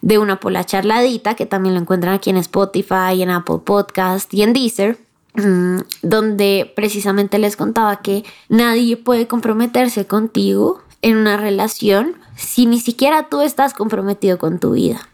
de 0.03 0.19
una 0.19 0.41
pola 0.41 0.65
charladita, 0.65 1.37
que 1.37 1.47
también 1.47 1.75
lo 1.75 1.81
encuentran 1.81 2.15
aquí 2.15 2.31
en 2.31 2.37
Spotify, 2.37 3.23
en 3.23 3.31
Apple 3.31 3.61
Podcast 3.65 4.35
y 4.35 4.43
en 4.43 4.53
Deezer 4.53 4.99
mm, 5.35 5.79
donde 6.03 6.71
precisamente 6.77 7.39
les 7.39 7.57
contaba 7.57 8.03
que 8.03 8.25
nadie 8.49 8.97
puede 8.99 9.27
comprometerse 9.27 10.07
contigo 10.07 10.83
en 11.03 11.17
una 11.17 11.37
relación 11.37 12.17
si 12.37 12.67
ni 12.67 12.81
siquiera 12.81 13.29
tú 13.29 13.41
estás 13.41 13.75
comprometido 13.75 14.39
con 14.39 14.59
tu 14.59 14.73
vida. 14.73 15.09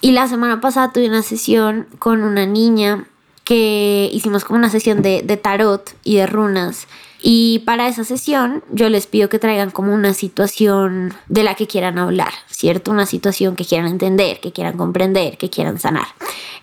Y 0.00 0.12
la 0.12 0.26
semana 0.26 0.60
pasada 0.60 0.92
tuve 0.92 1.08
una 1.08 1.22
sesión 1.22 1.86
con 1.98 2.22
una 2.22 2.46
niña 2.46 3.06
que 3.44 4.10
hicimos 4.12 4.44
como 4.44 4.58
una 4.58 4.70
sesión 4.70 5.02
de, 5.02 5.22
de, 5.22 5.36
tarot 5.36 5.94
y 6.04 6.16
de 6.16 6.26
runas. 6.26 6.86
Y 7.24 7.60
para 7.60 7.86
esa 7.86 8.02
sesión 8.02 8.64
yo 8.72 8.88
les 8.88 9.06
pido 9.06 9.28
que 9.28 9.38
traigan 9.38 9.70
como 9.70 9.94
una 9.94 10.12
situación 10.12 11.14
de 11.28 11.44
la 11.44 11.54
que 11.54 11.68
quieran 11.68 11.98
hablar, 11.98 12.32
¿cierto? 12.50 12.90
Una 12.90 13.06
situación 13.06 13.54
que 13.54 13.64
quieran 13.64 13.86
entender, 13.86 14.40
que 14.40 14.50
quieran 14.52 14.76
comprender, 14.76 15.38
que 15.38 15.48
quieran 15.48 15.78
sanar. 15.78 16.08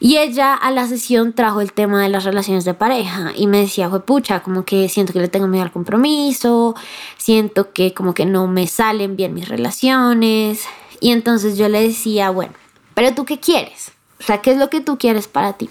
Y 0.01 0.17
ella 0.17 0.53
a 0.53 0.71
la 0.71 0.85
sesión 0.87 1.33
trajo 1.33 1.61
el 1.61 1.71
tema 1.71 2.03
de 2.03 2.09
las 2.09 2.25
relaciones 2.25 2.65
de 2.65 2.73
pareja 2.73 3.31
y 3.35 3.47
me 3.47 3.59
decía, 3.59 3.89
fue 3.89 4.05
pucha, 4.05 4.41
como 4.41 4.65
que 4.65 4.89
siento 4.89 5.13
que 5.13 5.19
le 5.19 5.29
tengo 5.29 5.47
miedo 5.47 5.63
al 5.63 5.71
compromiso, 5.71 6.75
siento 7.17 7.71
que 7.71 7.93
como 7.93 8.13
que 8.13 8.25
no 8.25 8.47
me 8.47 8.67
salen 8.67 9.15
bien 9.15 9.33
mis 9.33 9.47
relaciones. 9.47 10.65
Y 10.99 11.11
entonces 11.11 11.57
yo 11.57 11.69
le 11.69 11.81
decía, 11.81 12.31
bueno, 12.31 12.53
pero 12.93 13.13
tú 13.13 13.23
qué 13.23 13.39
quieres? 13.39 13.93
O 14.19 14.23
sea, 14.23 14.41
¿qué 14.41 14.51
es 14.51 14.57
lo 14.57 14.69
que 14.69 14.81
tú 14.81 14.97
quieres 14.97 15.29
para 15.29 15.53
ti? 15.53 15.69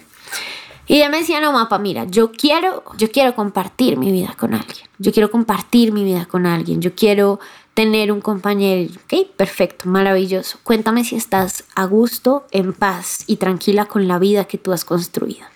Y 0.88 0.96
ella 0.96 1.10
me 1.10 1.18
decía, 1.18 1.38
no, 1.38 1.52
mapa, 1.52 1.78
mira, 1.78 2.06
yo 2.06 2.32
quiero, 2.32 2.82
yo 2.96 3.10
quiero 3.10 3.34
compartir 3.34 3.98
mi 3.98 4.10
vida 4.10 4.34
con 4.38 4.54
alguien. 4.54 4.88
Yo 4.98 5.12
quiero 5.12 5.30
compartir 5.30 5.92
mi 5.92 6.02
vida 6.02 6.24
con 6.24 6.46
alguien. 6.46 6.80
Yo 6.80 6.94
quiero 6.94 7.40
tener 7.74 8.10
un 8.10 8.22
compañero. 8.22 8.90
Ok, 9.04 9.28
perfecto, 9.36 9.86
maravilloso. 9.86 10.58
Cuéntame 10.62 11.04
si 11.04 11.14
estás 11.14 11.64
a 11.74 11.84
gusto, 11.84 12.46
en 12.52 12.72
paz 12.72 13.22
y 13.26 13.36
tranquila 13.36 13.84
con 13.84 14.08
la 14.08 14.18
vida 14.18 14.46
que 14.46 14.56
tú 14.56 14.72
has 14.72 14.86
construido. 14.86 15.46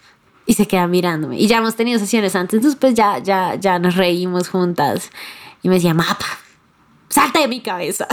Y 0.45 0.53
se 0.53 0.69
queda 0.69 0.87
mirándome. 0.87 1.39
Y 1.39 1.47
ya 1.47 1.59
hemos 1.59 1.77
tenido 1.77 1.99
sesiones 1.99 2.37
antes, 2.37 2.59
entonces 2.59 2.79
pues 2.79 2.93
ya, 2.93 3.19
ya, 3.19 3.55
ya 3.55 3.79
nos 3.79 3.97
reímos 3.97 4.51
juntas. 4.51 5.11
Y 5.63 5.69
me 5.71 5.77
decía, 5.77 5.95
mapa, 5.95 6.27
salta 7.09 7.41
de 7.41 7.49
mi 7.49 7.61
cabeza. 7.61 8.07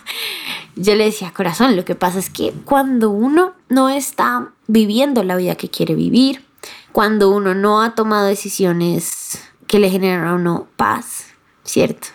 Yo 0.76 0.94
le 0.94 1.06
decía, 1.06 1.32
corazón, 1.34 1.74
lo 1.74 1.84
que 1.84 1.94
pasa 1.94 2.18
es 2.18 2.30
que 2.30 2.52
cuando 2.64 3.10
uno 3.10 3.54
no 3.68 3.88
está 3.88 4.52
viviendo 4.66 5.22
la 5.22 5.36
vida 5.36 5.54
que 5.54 5.70
quiere 5.70 5.94
vivir, 5.94 6.44
cuando 6.92 7.30
uno 7.30 7.54
no 7.54 7.82
ha 7.82 7.94
tomado 7.94 8.26
decisiones 8.26 9.40
que 9.66 9.78
le 9.78 9.90
generan 9.90 10.26
a 10.26 10.34
uno 10.34 10.68
paz, 10.76 11.26
¿cierto? 11.64 12.08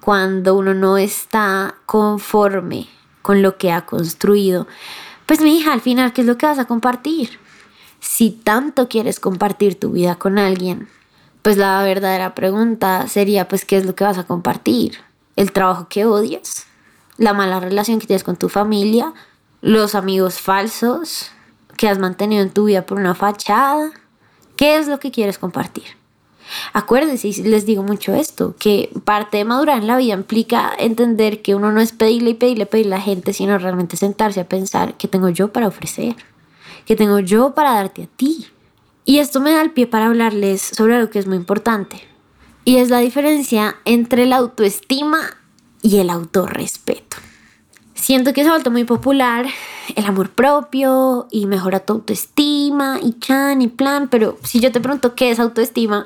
Cuando 0.00 0.54
uno 0.54 0.74
no 0.74 0.98
está 0.98 1.76
conforme 1.86 2.88
con 3.22 3.42
lo 3.42 3.56
que 3.58 3.72
ha 3.72 3.86
construido, 3.86 4.66
pues 5.26 5.40
mi 5.40 5.58
hija, 5.58 5.72
al 5.72 5.80
final, 5.80 6.12
¿qué 6.12 6.20
es 6.20 6.26
lo 6.26 6.38
que 6.38 6.46
vas 6.46 6.58
a 6.58 6.66
compartir? 6.66 7.38
Si 8.00 8.30
tanto 8.30 8.88
quieres 8.88 9.18
compartir 9.18 9.78
tu 9.78 9.92
vida 9.92 10.16
con 10.16 10.38
alguien, 10.38 10.88
pues 11.42 11.56
la 11.56 11.82
verdadera 11.82 12.34
pregunta 12.34 13.08
sería, 13.08 13.48
pues, 13.48 13.64
¿qué 13.64 13.76
es 13.76 13.86
lo 13.86 13.94
que 13.94 14.04
vas 14.04 14.18
a 14.18 14.26
compartir? 14.26 14.98
¿El 15.34 15.52
trabajo 15.52 15.88
que 15.88 16.04
odias? 16.04 16.66
la 17.18 17.32
mala 17.32 17.60
relación 17.60 17.98
que 17.98 18.06
tienes 18.06 18.24
con 18.24 18.36
tu 18.36 18.48
familia, 18.48 19.12
los 19.60 19.94
amigos 19.94 20.40
falsos 20.40 21.30
que 21.76 21.88
has 21.88 21.98
mantenido 21.98 22.42
en 22.42 22.50
tu 22.50 22.64
vida 22.64 22.86
por 22.86 22.98
una 22.98 23.14
fachada. 23.14 23.92
¿Qué 24.56 24.78
es 24.78 24.88
lo 24.88 24.98
que 24.98 25.10
quieres 25.10 25.38
compartir? 25.38 25.84
Acuérdense, 26.72 27.28
y 27.28 27.34
les 27.42 27.66
digo 27.66 27.82
mucho 27.82 28.14
esto, 28.14 28.54
que 28.58 28.90
parte 29.04 29.38
de 29.38 29.44
madurar 29.44 29.78
en 29.78 29.86
la 29.86 29.96
vida 29.96 30.14
implica 30.14 30.72
entender 30.78 31.42
que 31.42 31.54
uno 31.54 31.72
no 31.72 31.80
es 31.80 31.92
pedirle 31.92 32.30
y 32.30 32.34
pedirle, 32.34 32.66
pedirle 32.66 32.94
a 32.94 32.98
la 32.98 33.04
gente, 33.04 33.32
sino 33.32 33.58
realmente 33.58 33.96
sentarse 33.96 34.40
a 34.40 34.48
pensar 34.48 34.94
qué 34.96 35.08
tengo 35.08 35.28
yo 35.28 35.52
para 35.52 35.66
ofrecer, 35.66 36.16
qué 36.84 36.96
tengo 36.96 37.18
yo 37.18 37.54
para 37.54 37.72
darte 37.72 38.04
a 38.04 38.06
ti. 38.06 38.46
Y 39.04 39.18
esto 39.18 39.40
me 39.40 39.52
da 39.52 39.62
el 39.62 39.72
pie 39.72 39.86
para 39.86 40.06
hablarles 40.06 40.62
sobre 40.62 40.96
algo 40.96 41.10
que 41.10 41.18
es 41.18 41.26
muy 41.26 41.36
importante. 41.36 42.02
Y 42.64 42.76
es 42.76 42.90
la 42.90 42.98
diferencia 42.98 43.76
entre 43.84 44.26
la 44.26 44.36
autoestima 44.36 45.20
y 45.82 45.98
el 45.98 46.10
autorrespeto. 46.10 47.16
Siento 47.96 48.34
que 48.34 48.42
se 48.42 48.48
ha 48.48 48.52
vuelto 48.52 48.70
muy 48.70 48.84
popular 48.84 49.46
el 49.96 50.04
amor 50.04 50.30
propio 50.30 51.26
y 51.30 51.46
mejora 51.46 51.80
tu 51.80 51.94
autoestima 51.94 53.00
y 53.02 53.18
chan 53.18 53.62
y 53.62 53.68
plan, 53.68 54.08
pero 54.08 54.38
si 54.44 54.60
yo 54.60 54.70
te 54.70 54.80
pregunto 54.80 55.14
qué 55.14 55.30
es 55.30 55.40
autoestima, 55.40 56.04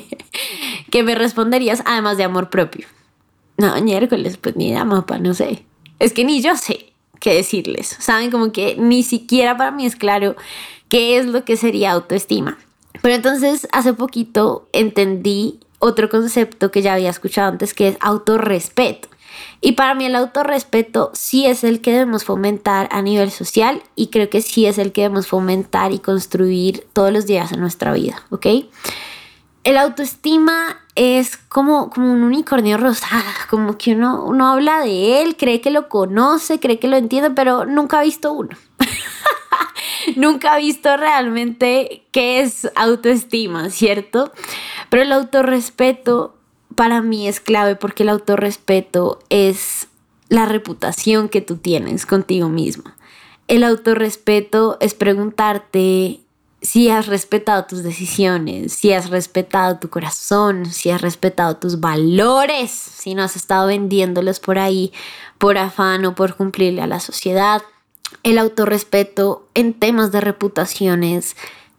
¿qué 0.90 1.02
me 1.02 1.14
responderías 1.14 1.82
además 1.84 2.16
de 2.16 2.24
amor 2.24 2.48
propio? 2.48 2.86
No, 3.58 3.80
miércoles, 3.82 4.38
pues 4.38 4.56
ni 4.56 4.68
idea, 4.68 4.84
mapa, 4.84 5.18
no 5.18 5.34
sé. 5.34 5.64
Es 5.98 6.12
que 6.12 6.24
ni 6.24 6.40
yo 6.40 6.56
sé 6.56 6.92
qué 7.20 7.34
decirles. 7.34 7.94
Saben, 8.00 8.30
como 8.30 8.50
que 8.50 8.76
ni 8.76 9.02
siquiera 9.02 9.56
para 9.56 9.70
mí 9.70 9.84
es 9.84 9.94
claro 9.94 10.34
qué 10.88 11.18
es 11.18 11.26
lo 11.26 11.44
que 11.44 11.56
sería 11.56 11.92
autoestima. 11.92 12.58
Pero 13.02 13.14
entonces 13.14 13.68
hace 13.70 13.92
poquito 13.92 14.66
entendí 14.72 15.60
otro 15.78 16.08
concepto 16.08 16.70
que 16.70 16.80
ya 16.80 16.94
había 16.94 17.10
escuchado 17.10 17.50
antes 17.50 17.74
que 17.74 17.88
es 17.88 17.96
autorrespeto. 18.00 19.08
Y 19.60 19.72
para 19.72 19.94
mí 19.94 20.06
el 20.06 20.16
autorrespeto 20.16 21.10
sí 21.14 21.46
es 21.46 21.64
el 21.64 21.80
que 21.80 21.92
debemos 21.92 22.24
fomentar 22.24 22.88
a 22.90 23.02
nivel 23.02 23.30
social 23.30 23.82
y 23.94 24.08
creo 24.08 24.28
que 24.30 24.42
sí 24.42 24.66
es 24.66 24.78
el 24.78 24.92
que 24.92 25.02
debemos 25.02 25.26
fomentar 25.26 25.92
y 25.92 25.98
construir 25.98 26.86
todos 26.92 27.12
los 27.12 27.26
días 27.26 27.52
en 27.52 27.60
nuestra 27.60 27.92
vida, 27.92 28.22
¿ok? 28.30 28.46
El 29.64 29.78
autoestima 29.78 30.80
es 30.96 31.36
como, 31.36 31.88
como 31.90 32.12
un 32.12 32.24
unicornio 32.24 32.76
rosado, 32.78 33.22
como 33.48 33.78
que 33.78 33.94
uno, 33.94 34.24
uno 34.24 34.48
habla 34.48 34.80
de 34.80 35.22
él, 35.22 35.36
cree 35.36 35.60
que 35.60 35.70
lo 35.70 35.88
conoce, 35.88 36.58
cree 36.58 36.78
que 36.80 36.88
lo 36.88 36.96
entiende, 36.96 37.30
pero 37.30 37.64
nunca 37.64 38.00
ha 38.00 38.02
visto 38.02 38.32
uno. 38.32 38.56
nunca 40.16 40.54
ha 40.54 40.56
visto 40.58 40.96
realmente 40.96 42.06
qué 42.10 42.40
es 42.40 42.70
autoestima, 42.74 43.70
¿cierto? 43.70 44.32
Pero 44.90 45.04
el 45.04 45.12
autorrespeto 45.12 46.34
para 46.82 47.00
mí 47.00 47.28
es 47.28 47.38
clave 47.38 47.76
porque 47.76 48.02
el 48.02 48.08
autorrespeto 48.08 49.20
es 49.28 49.86
la 50.28 50.46
reputación 50.46 51.28
que 51.28 51.40
tú 51.40 51.56
tienes 51.58 52.06
contigo 52.06 52.48
misma. 52.48 52.96
El 53.46 53.62
autorrespeto 53.62 54.78
es 54.80 54.92
preguntarte 54.92 56.18
si 56.60 56.90
has 56.90 57.06
respetado 57.06 57.66
tus 57.66 57.84
decisiones, 57.84 58.72
si 58.72 58.92
has 58.92 59.10
respetado 59.10 59.78
tu 59.78 59.90
corazón, 59.90 60.66
si 60.66 60.90
has 60.90 61.00
respetado 61.00 61.56
tus 61.56 61.78
valores, 61.78 62.72
si 62.72 63.14
no 63.14 63.22
has 63.22 63.36
estado 63.36 63.68
vendiéndolos 63.68 64.40
por 64.40 64.58
ahí 64.58 64.92
por 65.38 65.58
afán 65.58 66.04
o 66.04 66.16
por 66.16 66.34
cumplirle 66.34 66.82
a 66.82 66.88
la 66.88 66.98
sociedad. 66.98 67.62
El 68.24 68.38
autorrespeto 68.38 69.46
en 69.54 69.72
temas 69.72 70.10
de 70.10 70.20
reputaciones, 70.20 71.36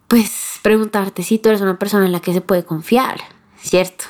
pues 0.08 0.32
preguntarte 0.62 1.24
si 1.24 1.40
tú 1.40 1.50
eres 1.50 1.60
una 1.60 1.78
persona 1.78 2.06
en 2.06 2.14
la 2.14 2.22
que 2.22 2.32
se 2.32 2.40
puede 2.40 2.64
confiar, 2.64 3.20
¿cierto? 3.62 4.06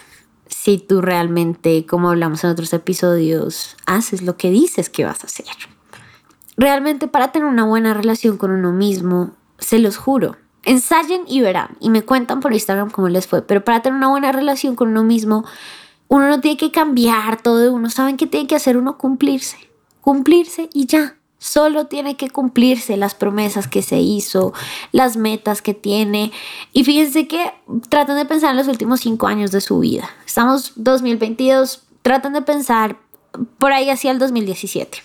Si 0.63 0.77
tú 0.77 1.01
realmente, 1.01 1.85
como 1.85 2.09
hablamos 2.09 2.41
en 2.45 2.49
otros 2.49 2.71
episodios, 2.71 3.75
haces 3.85 4.21
lo 4.21 4.37
que 4.37 4.49
dices 4.49 4.89
que 4.89 5.03
vas 5.03 5.21
a 5.21 5.27
hacer. 5.27 5.45
Realmente 6.55 7.09
para 7.09 7.33
tener 7.33 7.49
una 7.49 7.65
buena 7.65 7.93
relación 7.93 8.37
con 8.37 8.49
uno 8.49 8.71
mismo, 8.71 9.31
se 9.59 9.77
los 9.79 9.97
juro, 9.97 10.37
ensayen 10.63 11.23
y 11.27 11.41
verán 11.41 11.75
y 11.81 11.89
me 11.89 12.03
cuentan 12.03 12.39
por 12.39 12.53
Instagram 12.53 12.91
cómo 12.91 13.09
les 13.09 13.27
fue, 13.27 13.41
pero 13.41 13.65
para 13.65 13.81
tener 13.81 13.97
una 13.97 14.07
buena 14.07 14.31
relación 14.31 14.77
con 14.77 14.87
uno 14.87 15.03
mismo, 15.03 15.43
uno 16.07 16.29
no 16.29 16.39
tiene 16.39 16.55
que 16.55 16.71
cambiar 16.71 17.41
todo 17.41 17.57
de 17.57 17.67
uno, 17.67 17.89
saben 17.89 18.15
que 18.15 18.27
tiene 18.27 18.47
que 18.47 18.55
hacer 18.55 18.77
uno 18.77 18.97
cumplirse, 18.97 19.57
cumplirse 19.99 20.69
y 20.73 20.85
ya. 20.85 21.17
Solo 21.43 21.87
tiene 21.87 22.15
que 22.15 22.29
cumplirse 22.29 22.95
las 22.95 23.15
promesas 23.15 23.67
que 23.67 23.81
se 23.81 23.97
hizo, 23.97 24.53
las 24.93 25.17
metas 25.17 25.61
que 25.61 25.73
tiene. 25.73 26.31
Y 26.71 26.85
fíjense 26.85 27.27
que 27.27 27.51
traten 27.89 28.15
de 28.15 28.23
pensar 28.23 28.51
en 28.51 28.55
los 28.55 28.69
últimos 28.69 29.01
cinco 29.01 29.27
años 29.27 29.51
de 29.51 29.59
su 29.59 29.79
vida. 29.79 30.09
Estamos 30.25 30.71
2022, 30.77 31.83
traten 32.01 32.31
de 32.31 32.43
pensar 32.43 32.97
por 33.57 33.73
ahí 33.73 33.89
hacia 33.89 34.11
el 34.11 34.19
2017. 34.19 34.99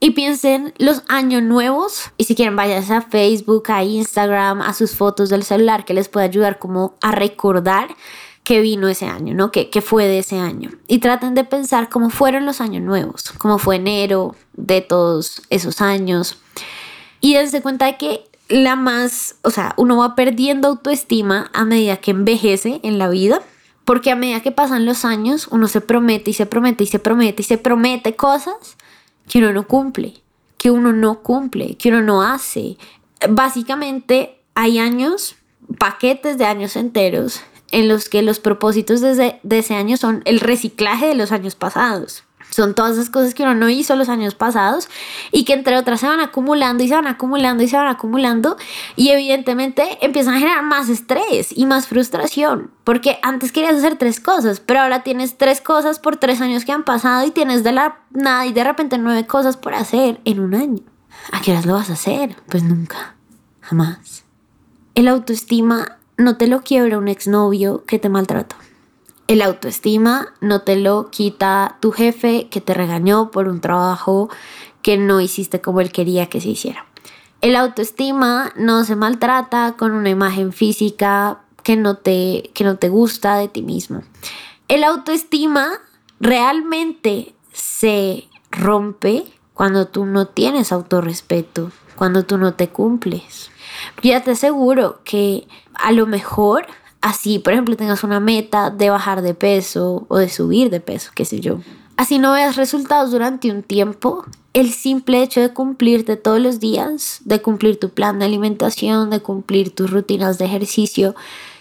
Y 0.00 0.12
piensen 0.12 0.72
los 0.78 1.02
años 1.08 1.42
nuevos. 1.42 2.12
Y 2.16 2.24
si 2.24 2.34
quieren, 2.34 2.56
vayan 2.56 2.90
a 2.90 3.02
Facebook, 3.02 3.70
a 3.70 3.84
Instagram, 3.84 4.62
a 4.62 4.72
sus 4.72 4.96
fotos 4.96 5.28
del 5.28 5.42
celular 5.42 5.84
que 5.84 5.92
les 5.92 6.08
puede 6.08 6.24
ayudar 6.24 6.58
como 6.58 6.94
a 7.02 7.12
recordar 7.12 7.94
que 8.44 8.60
vino 8.60 8.88
ese 8.88 9.06
año, 9.06 9.34
¿no? 9.34 9.50
Que, 9.50 9.68
fue 9.80 10.04
de 10.04 10.18
ese 10.18 10.38
año. 10.38 10.70
Y 10.86 10.98
traten 10.98 11.34
de 11.34 11.44
pensar 11.44 11.88
cómo 11.88 12.10
fueron 12.10 12.44
los 12.44 12.60
años 12.60 12.82
nuevos, 12.82 13.32
cómo 13.38 13.58
fue 13.58 13.76
enero 13.76 14.36
de 14.52 14.82
todos 14.82 15.42
esos 15.48 15.80
años. 15.80 16.38
Y 17.20 17.34
dense 17.34 17.62
cuenta 17.62 17.86
de 17.86 17.96
que 17.96 18.24
la 18.50 18.76
más, 18.76 19.36
o 19.42 19.50
sea, 19.50 19.72
uno 19.78 19.96
va 19.96 20.14
perdiendo 20.14 20.68
autoestima 20.68 21.50
a 21.54 21.64
medida 21.64 21.96
que 21.96 22.10
envejece 22.10 22.80
en 22.82 22.98
la 22.98 23.08
vida. 23.08 23.40
Porque 23.86 24.10
a 24.10 24.16
medida 24.16 24.40
que 24.40 24.52
pasan 24.52 24.86
los 24.86 25.04
años, 25.04 25.48
uno 25.50 25.66
se 25.66 25.80
promete 25.80 26.30
y 26.30 26.34
se 26.34 26.46
promete 26.46 26.84
y 26.84 26.86
se 26.86 26.98
promete 26.98 27.42
y 27.42 27.44
se 27.44 27.58
promete 27.58 28.14
cosas 28.16 28.76
que 29.28 29.38
uno 29.38 29.52
no 29.52 29.66
cumple, 29.66 30.22
que 30.58 30.70
uno 30.70 30.92
no 30.92 31.22
cumple, 31.22 31.76
que 31.76 31.90
uno 31.90 32.02
no 32.02 32.22
hace. 32.22 32.76
Básicamente 33.28 34.38
hay 34.54 34.78
años, 34.78 35.36
paquetes 35.78 36.38
de 36.38 36.46
años 36.46 36.76
enteros 36.76 37.42
en 37.74 37.88
los 37.88 38.08
que 38.08 38.22
los 38.22 38.38
propósitos 38.38 39.00
de 39.00 39.40
ese, 39.50 39.74
año 39.74 39.96
son 39.96 40.22
el 40.26 40.38
reciclaje 40.38 41.08
de 41.08 41.16
los 41.16 41.32
años 41.32 41.56
pasados. 41.56 42.22
Son 42.50 42.72
todas 42.74 42.92
esas 42.92 43.10
cosas 43.10 43.34
que 43.34 43.42
uno 43.42 43.56
no 43.56 43.68
hizo 43.68 43.96
los 43.96 44.08
años 44.08 44.36
pasados 44.36 44.88
y 45.32 45.44
que 45.44 45.54
entre 45.54 45.76
otras 45.76 45.98
se 45.98 46.06
van 46.06 46.20
acumulando 46.20 46.84
y 46.84 46.88
se 46.88 46.94
van 46.94 47.08
acumulando 47.08 47.64
y 47.64 47.68
se 47.68 47.76
van 47.76 47.88
acumulando 47.88 48.56
y 48.94 49.08
evidentemente 49.08 49.98
empiezan 50.02 50.34
a 50.34 50.38
generar 50.38 50.62
más 50.62 50.88
estrés 50.88 51.48
y 51.50 51.66
más 51.66 51.88
frustración 51.88 52.70
porque 52.84 53.18
antes 53.22 53.50
querías 53.50 53.74
hacer 53.74 53.96
tres 53.96 54.20
cosas 54.20 54.60
pero 54.60 54.80
ahora 54.80 55.02
tienes 55.02 55.36
tres 55.36 55.60
cosas 55.60 55.98
por 55.98 56.16
tres 56.16 56.40
años 56.40 56.64
que 56.64 56.70
han 56.70 56.84
pasado 56.84 57.26
y 57.26 57.32
tienes 57.32 57.64
de 57.64 57.72
la 57.72 57.98
nada 58.10 58.46
y 58.46 58.52
de 58.52 58.62
repente 58.62 58.98
nueve 58.98 59.26
cosas 59.26 59.56
por 59.56 59.74
hacer 59.74 60.20
en 60.24 60.38
un 60.38 60.54
año. 60.54 60.82
¿A 61.32 61.40
qué 61.40 61.52
horas 61.52 61.66
lo 61.66 61.74
vas 61.74 61.90
a 61.90 61.94
hacer? 61.94 62.36
Pues 62.48 62.62
nunca, 62.62 63.16
jamás. 63.62 64.24
El 64.94 65.08
autoestima 65.08 65.98
no 66.16 66.36
te 66.36 66.46
lo 66.46 66.62
quiebra 66.62 66.98
un 66.98 67.08
exnovio 67.08 67.84
que 67.84 67.98
te 67.98 68.08
maltrató. 68.08 68.56
El 69.26 69.40
autoestima 69.40 70.34
no 70.40 70.62
te 70.62 70.76
lo 70.76 71.10
quita 71.10 71.78
tu 71.80 71.92
jefe 71.92 72.48
que 72.50 72.60
te 72.60 72.74
regañó 72.74 73.30
por 73.30 73.48
un 73.48 73.60
trabajo 73.60 74.28
que 74.82 74.98
no 74.98 75.20
hiciste 75.20 75.60
como 75.60 75.80
él 75.80 75.90
quería 75.90 76.26
que 76.26 76.40
se 76.40 76.50
hiciera. 76.50 76.84
El 77.40 77.56
autoestima 77.56 78.52
no 78.56 78.84
se 78.84 78.96
maltrata 78.96 79.76
con 79.78 79.92
una 79.92 80.10
imagen 80.10 80.52
física 80.52 81.40
que 81.62 81.76
no 81.76 81.96
te, 81.96 82.50
que 82.54 82.64
no 82.64 82.76
te 82.76 82.90
gusta 82.90 83.36
de 83.36 83.48
ti 83.48 83.62
mismo. 83.62 84.02
El 84.68 84.84
autoestima 84.84 85.80
realmente 86.20 87.34
se 87.52 88.28
rompe 88.50 89.24
cuando 89.54 89.86
tú 89.86 90.04
no 90.04 90.26
tienes 90.26 90.72
autorrespeto, 90.72 91.70
cuando 91.96 92.24
tú 92.24 92.38
no 92.38 92.54
te 92.54 92.68
cumples. 92.68 93.50
Ya 94.02 94.22
te 94.22 94.32
aseguro 94.32 95.00
que 95.04 95.46
a 95.74 95.92
lo 95.92 96.06
mejor 96.06 96.66
así, 97.00 97.38
por 97.38 97.52
ejemplo, 97.52 97.76
tengas 97.76 98.02
una 98.02 98.18
meta 98.18 98.70
de 98.70 98.90
bajar 98.90 99.20
de 99.22 99.34
peso 99.34 100.06
o 100.08 100.16
de 100.16 100.28
subir 100.28 100.70
de 100.70 100.80
peso, 100.80 101.10
qué 101.14 101.24
sé 101.24 101.40
yo. 101.40 101.58
Así 101.96 102.18
no 102.18 102.32
veas 102.32 102.56
resultados 102.56 103.12
durante 103.12 103.50
un 103.50 103.62
tiempo, 103.62 104.24
el 104.52 104.72
simple 104.72 105.22
hecho 105.22 105.40
de 105.40 105.52
cumplirte 105.52 106.16
todos 106.16 106.40
los 106.40 106.60
días, 106.60 107.20
de 107.24 107.42
cumplir 107.42 107.78
tu 107.78 107.90
plan 107.90 108.18
de 108.18 108.24
alimentación, 108.24 109.10
de 109.10 109.20
cumplir 109.20 109.74
tus 109.74 109.90
rutinas 109.90 110.38
de 110.38 110.46
ejercicio, 110.46 111.14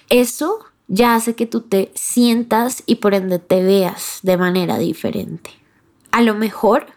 eso 0.09 0.59
ya 0.87 1.15
hace 1.15 1.35
que 1.35 1.45
tú 1.45 1.61
te 1.61 1.91
sientas 1.93 2.83
y 2.85 2.95
por 2.95 3.13
ende 3.13 3.39
te 3.39 3.63
veas 3.63 4.19
de 4.23 4.37
manera 4.37 4.77
diferente. 4.77 5.51
A 6.11 6.21
lo 6.21 6.35
mejor 6.35 6.87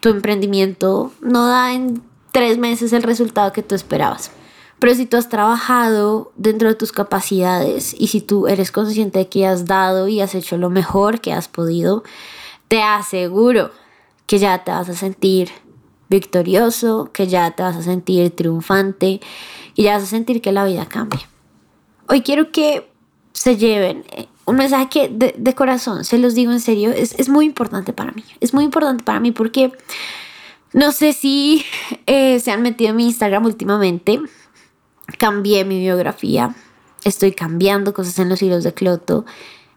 tu 0.00 0.08
emprendimiento 0.08 1.12
no 1.20 1.46
da 1.46 1.72
en 1.72 2.02
tres 2.32 2.58
meses 2.58 2.92
el 2.92 3.02
resultado 3.02 3.52
que 3.52 3.62
tú 3.62 3.74
esperabas, 3.74 4.30
pero 4.78 4.94
si 4.94 5.06
tú 5.06 5.16
has 5.16 5.28
trabajado 5.28 6.32
dentro 6.36 6.68
de 6.68 6.74
tus 6.74 6.92
capacidades 6.92 7.94
y 7.98 8.08
si 8.08 8.20
tú 8.20 8.46
eres 8.48 8.70
consciente 8.70 9.20
de 9.20 9.28
que 9.28 9.46
has 9.46 9.66
dado 9.66 10.08
y 10.08 10.20
has 10.20 10.34
hecho 10.34 10.56
lo 10.56 10.70
mejor 10.70 11.20
que 11.20 11.32
has 11.32 11.48
podido, 11.48 12.04
te 12.68 12.82
aseguro 12.82 13.70
que 14.26 14.38
ya 14.38 14.64
te 14.64 14.70
vas 14.70 14.88
a 14.88 14.94
sentir 14.94 15.50
victorioso, 16.08 17.10
que 17.12 17.26
ya 17.26 17.50
te 17.52 17.62
vas 17.62 17.76
a 17.76 17.82
sentir 17.82 18.34
triunfante 18.34 19.20
y 19.74 19.82
ya 19.84 19.94
vas 19.94 20.04
a 20.04 20.06
sentir 20.06 20.40
que 20.40 20.52
la 20.52 20.64
vida 20.64 20.86
cambia. 20.86 21.28
Hoy 22.08 22.22
quiero 22.22 22.52
que 22.52 22.90
se 23.32 23.56
lleven 23.56 24.04
eh, 24.12 24.28
un 24.44 24.56
mensaje 24.56 25.08
de, 25.08 25.34
de 25.36 25.54
corazón, 25.54 26.04
se 26.04 26.18
los 26.18 26.34
digo 26.34 26.52
en 26.52 26.60
serio, 26.60 26.90
es, 26.90 27.14
es, 27.18 27.28
muy 27.28 27.46
importante 27.46 27.92
para 27.92 28.12
mí. 28.12 28.22
Es 28.40 28.52
muy 28.52 28.64
importante 28.64 29.02
para 29.02 29.18
mí 29.18 29.32
porque 29.32 29.72
no 30.72 30.92
sé 30.92 31.12
si 31.12 31.64
eh, 32.06 32.38
se 32.40 32.50
han 32.50 32.62
metido 32.62 32.90
en 32.90 32.96
mi 32.96 33.06
Instagram 33.06 33.46
últimamente, 33.46 34.20
cambié 35.18 35.64
mi 35.64 35.78
biografía, 35.78 36.54
estoy 37.04 37.32
cambiando 37.32 37.94
cosas 37.94 38.18
en 38.18 38.28
los 38.28 38.42
hilos 38.42 38.64
de 38.64 38.74
Cloto 38.74 39.24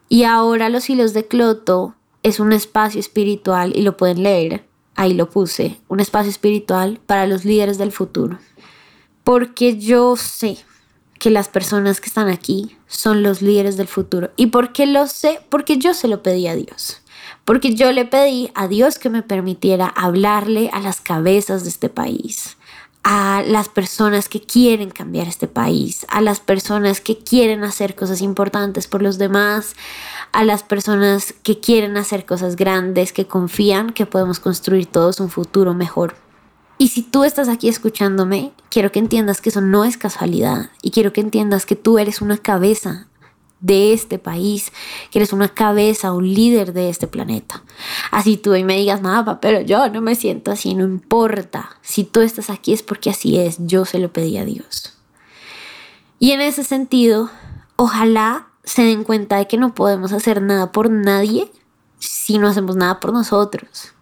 y 0.10 0.24
ahora 0.24 0.70
los 0.70 0.90
hilos 0.90 1.13
de 1.13 1.28
Cloto 1.28 1.96
es 2.24 2.40
un 2.40 2.54
espacio 2.54 3.00
espiritual 3.00 3.74
y 3.76 3.82
lo 3.82 3.98
pueden 3.98 4.24
leer, 4.24 4.66
ahí 4.96 5.13
lo 5.13 5.30
puse, 5.30 5.80
un 5.88 6.00
espacio 6.00 6.30
espiritual 6.30 7.00
para 7.06 7.28
los 7.28 7.46
líderes 7.46 7.78
del 7.78 7.92
futuro. 7.92 8.40
Porque 9.24 9.78
yo 9.78 10.16
sé 10.16 10.58
que 11.20 11.30
las 11.30 11.50
personas 11.50 12.00
que 12.00 12.08
están 12.08 12.30
aquí 12.30 12.78
son 12.88 13.24
los 13.24 13.42
líderes 13.42 13.76
del 13.76 13.88
futuro. 13.88 14.32
¿Y 14.38 14.48
por 14.48 14.72
qué 14.72 14.86
lo 14.86 15.08
sé? 15.08 15.42
Porque 15.50 15.78
yo 15.78 15.94
se 15.94 16.08
lo 16.08 16.24
pedí 16.24 16.48
a 16.48 16.56
Dios. 16.56 17.02
Porque 17.44 17.76
yo 17.76 17.92
le 17.92 18.06
pedí 18.06 18.52
a 18.56 18.68
Dios 18.68 19.00
que 19.00 19.10
me 19.10 19.24
permitiera 19.24 19.88
hablarle 19.88 20.70
a 20.72 20.80
las 20.80 21.02
cabezas 21.02 21.63
de 21.63 21.70
este 21.70 21.90
país 21.90 22.57
a 23.10 23.41
las 23.41 23.70
personas 23.70 24.28
que 24.28 24.41
quieren 24.41 24.89
cambiar 24.89 25.30
este 25.30 25.48
país, 25.48 26.06
a 26.10 26.20
las 26.20 26.41
personas 26.41 27.00
que 27.00 27.17
quieren 27.17 27.63
hacer 27.63 27.96
cosas 27.96 28.22
importantes 28.22 28.88
por 28.88 29.02
los 29.02 29.17
demás, 29.17 29.78
a 30.34 30.43
las 30.43 30.62
personas 30.62 31.34
que 31.41 31.62
quieren 31.62 31.96
hacer 31.96 32.26
cosas 32.26 32.58
grandes, 32.58 33.13
que 33.13 33.26
confían 33.26 33.91
que 33.91 34.06
podemos 34.06 34.41
construir 34.41 34.88
todos 34.88 35.22
un 35.22 35.30
futuro 35.30 35.74
mejor. 35.74 36.15
Y 36.78 36.89
si 36.89 37.02
tú 37.02 37.24
estás 37.24 37.48
aquí 37.48 37.70
escuchándome, 37.70 38.52
quiero 38.70 38.91
que 38.91 39.00
entiendas 39.00 39.39
que 39.39 39.52
eso 39.52 39.62
no 39.62 39.86
es 39.86 39.96
casualidad 39.96 40.72
y 40.82 40.91
quiero 40.91 41.13
que 41.13 41.22
entiendas 41.22 41.65
que 41.65 41.78
tú 41.78 42.00
eres 42.00 42.22
una 42.22 42.38
cabeza 42.38 43.07
de 43.60 43.93
este 43.93 44.20
país, 44.20 44.72
que 45.12 45.20
eres 45.20 45.34
una 45.34 45.50
cabeza, 45.50 46.13
un 46.13 46.32
líder 46.34 46.74
de 46.74 46.89
este 46.89 47.08
planeta. 47.08 47.63
Así 48.12 48.38
tú 48.38 48.56
y 48.56 48.63
me 48.63 48.78
digas, 48.78 49.02
nada, 49.02 49.39
pero 49.39 49.62
yo 49.62 49.89
no 49.89 50.02
me 50.02 50.15
siento 50.15 50.52
así, 50.52 50.76
no 50.76 50.84
importa. 50.84 51.70
Si 51.82 52.04
tú 52.04 52.22
estás 52.22 52.50
aquí 52.50 52.74
es 52.74 52.84
porque 52.84 53.10
así 53.10 53.39
es, 53.39 53.58
yo 53.60 53.86
se 53.86 54.00
lo 54.00 54.12
pedí 54.12 54.38
a 54.38 54.46
Dios. 54.46 54.93
Y 56.20 56.32
en 56.32 56.41
ese 56.41 56.63
sentido, 56.63 57.30
ojalá 57.76 58.48
se 58.63 58.84
den 58.84 59.04
cuenta 59.04 59.38
de 59.38 59.48
que 59.48 59.58
no 59.58 59.74
podemos 59.74 60.12
hacer 60.12 60.41
nada 60.41 60.72
por 60.72 60.89
nadie 60.89 61.52
si 62.00 62.38
no 62.38 62.48
hacemos 62.48 62.76
nada 62.76 63.00
por 63.00 63.13
nosotros. 63.13 63.93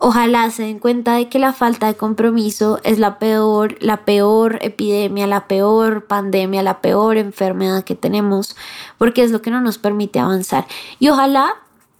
Ojalá 0.00 0.48
se 0.52 0.62
den 0.62 0.78
cuenta 0.78 1.14
de 1.14 1.28
que 1.28 1.40
la 1.40 1.52
falta 1.52 1.88
de 1.88 1.96
compromiso 1.96 2.78
es 2.84 3.00
la 3.00 3.18
peor, 3.18 3.76
la 3.80 4.04
peor 4.04 4.60
epidemia, 4.62 5.26
la 5.26 5.48
peor 5.48 6.06
pandemia, 6.06 6.62
la 6.62 6.80
peor 6.80 7.16
enfermedad 7.16 7.82
que 7.82 7.96
tenemos, 7.96 8.56
porque 8.96 9.24
es 9.24 9.32
lo 9.32 9.42
que 9.42 9.50
no 9.50 9.60
nos 9.60 9.78
permite 9.78 10.20
avanzar. 10.20 10.68
Y 11.00 11.08
ojalá 11.08 11.56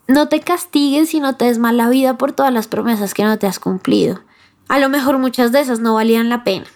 no 0.07 0.29
te 0.29 0.39
castigues 0.41 1.13
y 1.13 1.19
no 1.19 1.35
te 1.35 1.47
des 1.47 1.59
mal 1.59 1.77
la 1.77 1.89
vida 1.89 2.17
por 2.17 2.33
todas 2.33 2.53
las 2.53 2.69
promesas 2.69 3.15
que 3.15 3.25
no 3.25 3.37
te 3.37 3.49
has 3.49 3.59
cumplido. 3.59 4.21
A 4.69 4.79
lo 4.79 4.89
mejor 4.89 5.19
muchas 5.19 5.51
de 5.51 5.61
esas 5.61 5.81
no 5.81 5.95
valían 5.95 6.29
la 6.29 6.45
pena. 6.45 6.67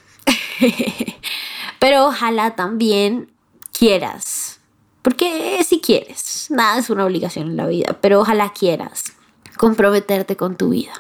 Pero 1.79 2.07
ojalá 2.07 2.57
también 2.57 3.31
quieras. 3.73 4.61
Porque 5.03 5.63
si 5.65 5.81
quieres, 5.81 6.49
nada 6.51 6.79
es 6.79 6.91
una 6.91 7.05
obligación 7.05 7.49
en 7.49 7.57
la 7.57 7.67
vida, 7.67 7.99
pero 8.01 8.21
ojalá 8.21 8.53
quieras 8.53 9.15
comprometerte 9.57 10.37
con 10.37 10.57
tu 10.57 10.69
vida. 10.69 10.93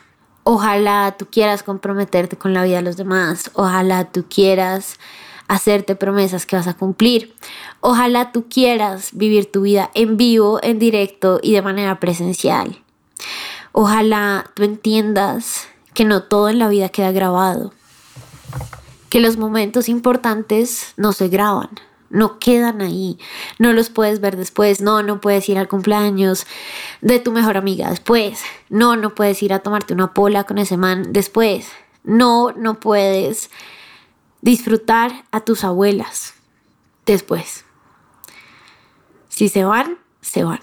Ojalá 0.44 1.14
tú 1.18 1.26
quieras 1.30 1.62
comprometerte 1.62 2.36
con 2.36 2.52
la 2.52 2.64
vida 2.64 2.76
de 2.76 2.82
los 2.82 2.96
demás. 2.96 3.50
Ojalá 3.54 4.10
tú 4.10 4.24
quieras 4.28 4.98
hacerte 5.46 5.94
promesas 5.94 6.46
que 6.46 6.56
vas 6.56 6.66
a 6.66 6.74
cumplir. 6.74 7.34
Ojalá 7.80 8.32
tú 8.32 8.46
quieras 8.48 9.10
vivir 9.12 9.50
tu 9.50 9.62
vida 9.62 9.90
en 9.94 10.16
vivo, 10.16 10.58
en 10.62 10.78
directo 10.78 11.38
y 11.42 11.52
de 11.52 11.62
manera 11.62 12.00
presencial. 12.00 12.82
Ojalá 13.72 14.50
tú 14.54 14.64
entiendas 14.64 15.68
que 15.94 16.04
no 16.04 16.24
todo 16.24 16.48
en 16.48 16.58
la 16.58 16.68
vida 16.68 16.88
queda 16.88 17.12
grabado. 17.12 17.72
Que 19.10 19.20
los 19.20 19.36
momentos 19.36 19.88
importantes 19.88 20.94
no 20.96 21.12
se 21.12 21.28
graban 21.28 21.70
no 22.12 22.38
quedan 22.38 22.82
ahí, 22.82 23.18
no 23.58 23.72
los 23.72 23.88
puedes 23.88 24.20
ver 24.20 24.36
después, 24.36 24.82
no, 24.82 25.02
no 25.02 25.20
puedes 25.20 25.48
ir 25.48 25.58
al 25.58 25.66
cumpleaños 25.66 26.46
de 27.00 27.18
tu 27.18 27.32
mejor 27.32 27.56
amiga 27.56 27.88
después, 27.88 28.42
no, 28.68 28.96
no 28.96 29.14
puedes 29.14 29.42
ir 29.42 29.52
a 29.52 29.60
tomarte 29.60 29.94
una 29.94 30.12
pola 30.12 30.44
con 30.44 30.58
ese 30.58 30.76
man 30.76 31.12
después, 31.12 31.72
no, 32.04 32.52
no 32.52 32.78
puedes 32.78 33.50
disfrutar 34.42 35.24
a 35.30 35.40
tus 35.40 35.64
abuelas 35.64 36.34
después. 37.06 37.64
Si 39.28 39.48
se 39.48 39.64
van, 39.64 39.98
se 40.20 40.44
van. 40.44 40.60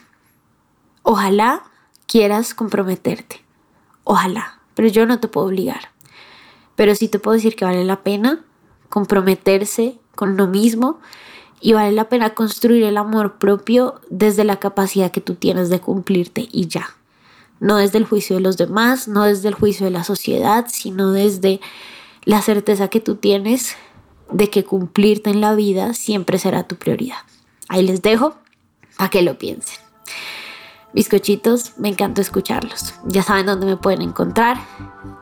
Ojalá 1.01 1.63
quieras 2.05 2.53
comprometerte, 2.53 3.43
ojalá, 4.03 4.59
pero 4.75 4.88
yo 4.88 5.07
no 5.07 5.19
te 5.19 5.27
puedo 5.27 5.47
obligar. 5.47 5.89
Pero 6.75 6.93
sí 6.93 7.07
te 7.09 7.17
puedo 7.17 7.35
decir 7.35 7.55
que 7.55 7.65
vale 7.65 7.83
la 7.83 8.03
pena 8.03 8.45
comprometerse 8.89 9.99
con 10.13 10.38
lo 10.38 10.47
mismo 10.47 10.99
y 11.62 11.74
vale 11.74 11.91
la 11.91 12.10
pena 12.10 12.34
construir 12.34 12.84
el 12.84 12.98
amor 12.98 13.38
propio 13.38 14.02
desde 14.10 14.43
la 14.43 14.58
capacidad 14.58 15.12
que 15.12 15.22
tú 15.22 15.36
tienes 15.36 15.69
de 15.69 15.80
cumplirte 15.80 16.48
y 16.52 16.67
ya. 16.67 16.95
No 17.60 17.78
desde 17.78 17.98
el 17.98 18.06
juicio 18.06 18.38
de 18.38 18.41
los 18.41 18.58
demás, 18.58 19.08
no 19.08 19.24
desde 19.24 19.50
el 19.50 19.54
juicio 19.54 19.86
de 19.86 19.91
la 19.91 20.04
sociedad, 20.04 20.67
sino 20.69 21.12
desde 21.12 21.60
la 22.24 22.41
certeza 22.41 22.88
que 22.88 23.02
tú 23.02 23.15
tienes 23.15 23.76
de 24.32 24.50
que 24.50 24.63
cumplirte 24.63 25.30
en 25.30 25.41
la 25.41 25.56
vida 25.56 25.93
siempre 25.93 26.38
será 26.38 26.63
tu 26.63 26.76
prioridad. 26.76 27.17
Ahí 27.67 27.84
les 27.84 28.02
dejo 28.02 28.36
a 28.98 29.10
que 29.10 29.22
lo 29.22 29.38
piensen. 29.38 29.80
Bizcochitos, 30.93 31.78
me 31.78 31.89
encanta 31.89 32.22
escucharlos. 32.22 32.95
Ya 33.06 33.22
saben 33.24 33.45
dónde 33.45 33.65
me 33.65 33.78
pueden 33.78 34.02
encontrar. 34.02 34.58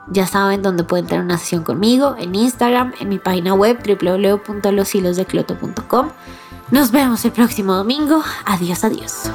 Ya 0.10 0.26
saben 0.26 0.62
dónde 0.62 0.84
pueden 0.84 1.06
tener 1.06 1.24
una 1.24 1.38
sesión 1.38 1.63
conmigo, 1.63 2.15
en 2.17 2.36
Instagram, 2.36 2.93
en 3.00 3.08
mi 3.10 3.20
página 3.20 3.54
web 3.54 3.78
www.loshilosdecloto.com. 3.86 6.10
Nos 6.72 6.91
vemos 6.91 7.24
el 7.26 7.32
próximo 7.32 7.74
domingo. 7.74 8.24
Adiós, 8.46 8.84
adiós. 8.84 9.32